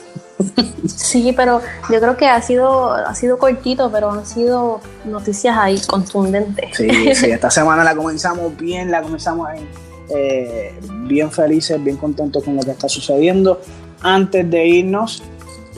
Sí, 0.87 1.33
pero 1.37 1.61
yo 1.91 2.01
creo 2.01 2.17
que 2.17 2.29
ha 2.29 2.41
sido, 2.41 2.93
ha 2.93 3.15
sido 3.15 3.39
cortito, 3.39 3.91
pero 3.91 4.11
han 4.13 4.25
sido 4.25 4.81
noticias 5.05 5.57
ahí 5.57 5.81
contundentes. 5.87 6.77
Sí, 6.77 7.15
sí, 7.15 7.27
esta 7.31 7.51
semana 7.51 7.83
la 7.83 7.97
comenzamos 7.97 8.57
bien, 8.57 8.91
la 8.91 9.03
comenzamos 9.03 9.49
eh, 10.15 10.75
bien 11.07 11.31
felices, 11.31 11.83
bien 11.83 11.97
contentos 11.97 12.43
con 12.45 12.57
lo 12.57 12.63
que 12.63 12.71
está 12.71 12.89
sucediendo. 12.89 13.61
Antes 14.01 14.49
de 14.51 14.67
irnos, 14.67 15.23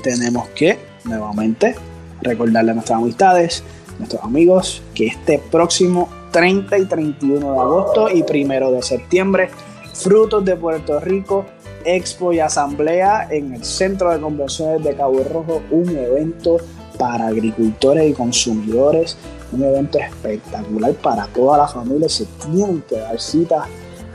tenemos 0.02 0.48
que 0.48 0.78
nuevamente 1.04 1.74
recordarle 2.22 2.72
a 2.72 2.74
nuestras 2.74 2.98
amistades, 3.00 3.62
nuestros 3.98 4.22
amigos, 4.22 4.82
que 4.94 5.06
este 5.06 5.40
próximo 5.50 6.08
30 6.32 6.78
y 6.78 6.84
31 6.86 7.52
de 7.52 7.58
agosto 7.58 8.08
y 8.10 8.22
1 8.22 8.72
de 8.72 8.82
septiembre, 8.82 9.50
Frutos 9.94 10.44
de 10.44 10.56
Puerto 10.56 11.00
Rico 11.00 11.46
Expo 11.84 12.32
y 12.32 12.40
Asamblea 12.40 13.28
en 13.30 13.54
el 13.54 13.64
Centro 13.64 14.10
de 14.10 14.20
Convenciones 14.20 14.84
de 14.84 14.94
Cabo 14.94 15.22
Rojo, 15.24 15.62
un 15.70 15.88
evento 15.96 16.58
para 16.98 17.28
agricultores 17.28 18.10
y 18.10 18.12
consumidores, 18.12 19.16
un 19.52 19.64
evento 19.64 19.98
espectacular 19.98 20.92
para 20.94 21.26
toda 21.28 21.58
la 21.58 21.68
familia. 21.68 22.08
Se 22.08 22.26
tienen 22.50 22.82
que 22.88 22.98
dar 22.98 23.18
cita 23.18 23.66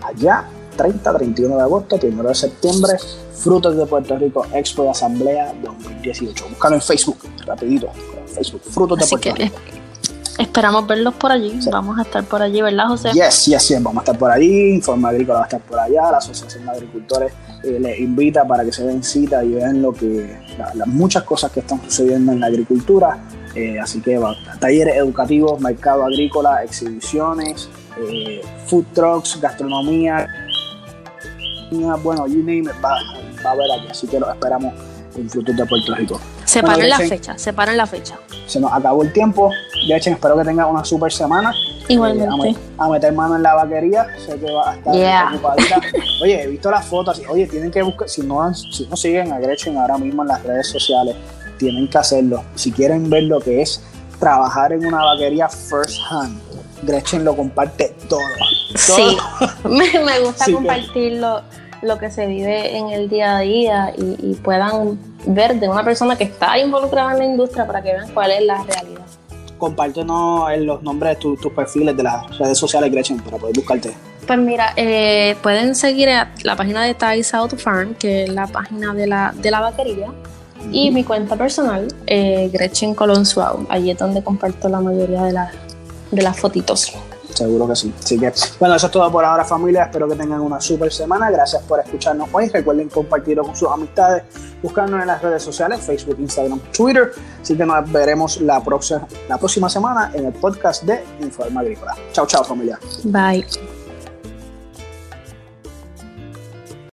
allá, 0.08 0.46
30, 0.78 1.14
31 1.14 1.56
de 1.56 1.62
agosto, 1.62 2.00
1 2.02 2.24
de 2.24 2.36
septiembre, 2.36 2.94
Frutos 3.34 3.78
de 3.78 3.86
Puerto 3.86 4.18
Rico, 4.18 4.46
Expo 4.54 4.86
y 4.86 4.88
Asamblea 4.90 5.54
2018. 5.62 6.50
Búscalo 6.50 6.76
en 6.76 6.82
Facebook, 6.82 7.18
rapidito, 7.46 7.90
Facebook, 8.34 8.62
Frutos 8.72 9.00
de 9.00 9.08
Puerto 9.08 9.36
Rico. 9.36 9.56
Esperamos 10.38 10.86
verlos 10.86 11.14
por 11.14 11.32
allí. 11.32 11.58
Vamos 11.72 11.98
a 11.98 12.02
estar 12.02 12.24
por 12.26 12.42
allí, 12.42 12.62
¿verdad, 12.62 12.88
José? 12.88 13.12
Yes, 13.14 13.46
yes, 13.46 13.70
yes. 13.70 13.82
Vamos 13.82 13.98
a 13.98 14.02
estar 14.02 14.18
por 14.18 14.32
allí. 14.32 14.74
Informa 14.74 15.10
Agrícola 15.10 15.40
va 15.40 15.46
a 15.46 15.48
estar 15.48 15.62
por 15.62 15.80
allá. 15.80 16.12
La 16.12 16.18
Asociación 16.18 16.66
de 16.66 16.72
Agricultores 16.72 17.34
eh, 17.64 17.80
les 17.80 18.00
invita 18.00 18.46
para 18.46 18.66
que 18.66 18.74
se 18.74 18.84
den 18.84 19.02
cita 19.02 19.44
y 19.44 19.54
vean 19.54 19.82
lo 19.82 19.94
que, 19.94 20.38
las 20.58 20.88
muchas 20.88 21.24
cosas 21.24 21.52
que 21.52 21.62
están 21.62 21.82
sucediendo 21.84 22.34
en 22.34 22.42
la 22.42 22.48
agricultura. 22.48 23.18
Eh, 23.56 23.80
así 23.80 24.02
que 24.02 24.18
va, 24.18 24.36
talleres 24.60 24.98
educativos, 24.98 25.62
mercado 25.62 26.04
agrícola, 26.04 26.64
exhibiciones, 26.64 27.70
eh, 27.98 28.42
food 28.66 28.86
trucks, 28.94 29.40
gastronomía. 29.40 30.28
Bueno, 32.04 32.28
you 32.28 32.40
name 32.40 32.60
it, 32.60 32.84
va, 32.84 32.96
va 33.44 33.50
a 33.50 33.54
haber 33.54 33.72
aquí. 33.72 33.88
Así 33.90 34.08
que 34.08 34.20
los 34.20 34.30
esperamos 34.30 34.74
en 35.18 35.30
Frutos 35.30 35.56
de 35.56 35.66
Puerto 35.66 35.96
Rico. 35.96 36.20
Separen 36.46 36.90
la 36.90 37.00
fecha, 37.00 37.38
separen 37.38 37.78
la 37.78 37.88
fecha. 37.88 38.20
Se 38.46 38.60
nos 38.60 38.72
acabó 38.72 39.04
el 39.04 39.12
tiempo. 39.12 39.50
Dechen, 39.88 40.14
espero 40.14 40.38
que 40.38 40.44
tengas 40.44 40.68
una 40.70 40.86
super 40.86 41.12
semana. 41.12 41.54
Igualmente. 41.88 42.50
Eh, 42.50 42.56
a, 42.78 42.88
meter 42.90 43.14
mano 43.14 43.36
en 43.36 43.44
la 43.44 43.56
vaquería. 43.56 44.08
Sé 44.18 44.40
que 44.40 44.52
va 44.52 44.72
a 44.72 44.76
estar 44.76 45.34
ocupadita. 45.34 45.82
Oye, 46.22 46.44
he 46.44 46.48
visto 46.48 46.72
las 46.72 46.86
fotos. 46.86 47.22
Oye, 47.30 47.48
tienen 47.48 47.72
que 47.72 47.82
buscar. 47.82 48.10
Si 48.10 48.22
no, 48.22 48.54
si 48.54 48.88
no 48.88 48.96
siguen 48.96 49.32
a 49.32 49.40
Gretchen 49.40 49.78
ahora 49.78 49.98
mismo 49.98 50.22
en 50.22 50.30
las 50.30 50.44
redes 50.44 50.68
sociales, 50.68 51.16
tienen 51.58 51.88
que 51.88 51.98
hacerlo. 51.98 52.44
Si 52.56 52.72
quieren 52.72 53.10
ver 53.10 53.24
lo 53.24 53.40
que 53.40 53.62
es 53.62 53.84
trabajar 54.20 54.74
en 54.74 54.86
una 54.86 55.04
vaquería 55.04 55.50
first 55.50 56.00
hand, 56.10 56.40
Gretchen 56.86 57.26
lo 57.26 57.36
comparte 57.36 57.96
todo. 58.08 58.20
Sí, 58.76 59.18
me, 59.68 60.20
gusta 60.20 60.46
compartirlo 60.52 61.42
lo 61.82 61.98
que 61.98 62.10
se 62.10 62.26
vive 62.26 62.78
en 62.78 62.90
el 62.90 63.10
día 63.10 63.38
a 63.38 63.40
día 63.42 63.94
y, 63.98 64.34
puedan 64.36 65.00
ver 65.26 65.60
de 65.60 65.70
una 65.70 65.84
persona 65.84 66.16
que 66.16 66.26
está 66.26 66.58
involucrada 66.58 67.14
en 67.14 67.20
la 67.20 67.26
industria 67.26 67.66
para 67.66 67.82
que 67.82 67.94
vean 67.94 68.10
cuál 68.14 68.32
es 68.32 68.44
la 68.44 68.64
realidad. 68.64 69.06
Compártenos 69.58 70.58
los 70.60 70.84
nombres 70.84 71.18
de 71.18 71.38
tus 71.38 71.54
perfiles 71.54 71.96
de 71.96 72.04
las 72.04 72.38
redes 72.38 72.58
sociales, 72.58 72.92
Gretchen, 72.92 73.20
para 73.20 73.38
poder 73.38 73.56
buscarte. 73.56 73.96
Pues 74.28 74.40
mira, 74.40 74.74
eh, 74.76 75.36
pueden 75.44 75.76
seguir 75.76 76.10
la 76.44 76.56
página 76.56 76.84
de 76.84 76.96
Thai 76.96 77.24
South 77.24 77.56
Farm, 77.58 77.94
que 77.94 78.24
es 78.24 78.30
la 78.30 78.48
página 78.48 78.94
de 78.94 79.08
la, 79.08 79.34
de 79.36 79.52
la 79.52 79.60
vaquería, 79.62 80.12
y 80.72 80.90
mi 80.92 81.04
cuenta 81.04 81.36
personal, 81.36 81.88
eh, 82.08 82.50
Gretchen 82.52 82.96
Colón 82.96 83.26
Suau. 83.26 83.66
Allí 83.70 83.92
es 83.92 83.98
donde 83.98 84.24
comparto 84.24 84.68
la 84.68 84.80
mayoría 84.80 85.24
de, 85.24 85.34
de 86.12 86.22
las 86.22 86.40
fotitos. 86.40 86.94
Seguro 87.34 87.68
que 87.68 87.76
sí. 87.76 87.94
Así 88.00 88.18
que, 88.18 88.32
bueno, 88.60 88.76
eso 88.76 88.86
es 88.86 88.92
todo 88.92 89.12
por 89.12 89.26
ahora, 89.26 89.44
familia. 89.44 89.84
Espero 89.84 90.08
que 90.08 90.16
tengan 90.16 90.40
una 90.40 90.62
super 90.62 90.92
semana. 90.92 91.30
Gracias 91.30 91.62
por 91.64 91.80
escucharnos 91.82 92.30
hoy. 92.32 92.48
Recuerden 92.48 92.88
compartirlo 92.88 93.44
con 93.44 93.56
sus 93.56 93.70
amistades, 93.70 94.24
buscarnos 94.64 95.02
en 95.02 95.08
las 95.08 95.22
redes 95.22 95.44
sociales, 95.44 95.82
Facebook, 95.82 96.16
Instagram, 96.18 96.60
Twitter. 96.76 97.12
Así 97.42 97.58
que 97.58 97.66
nos 97.66 97.92
veremos 97.92 98.40
la 98.40 98.64
próxima, 98.64 99.06
la 99.28 99.38
próxima 99.38 99.70
semana 99.70 100.12
en 100.14 100.28
el 100.28 100.34
podcast 100.34 100.84
de 100.84 101.04
Informa 101.20 101.60
Agrícola. 101.60 101.94
Chao, 102.14 102.26
chao, 102.26 102.44
familia. 102.44 102.80
Bye. 103.04 103.46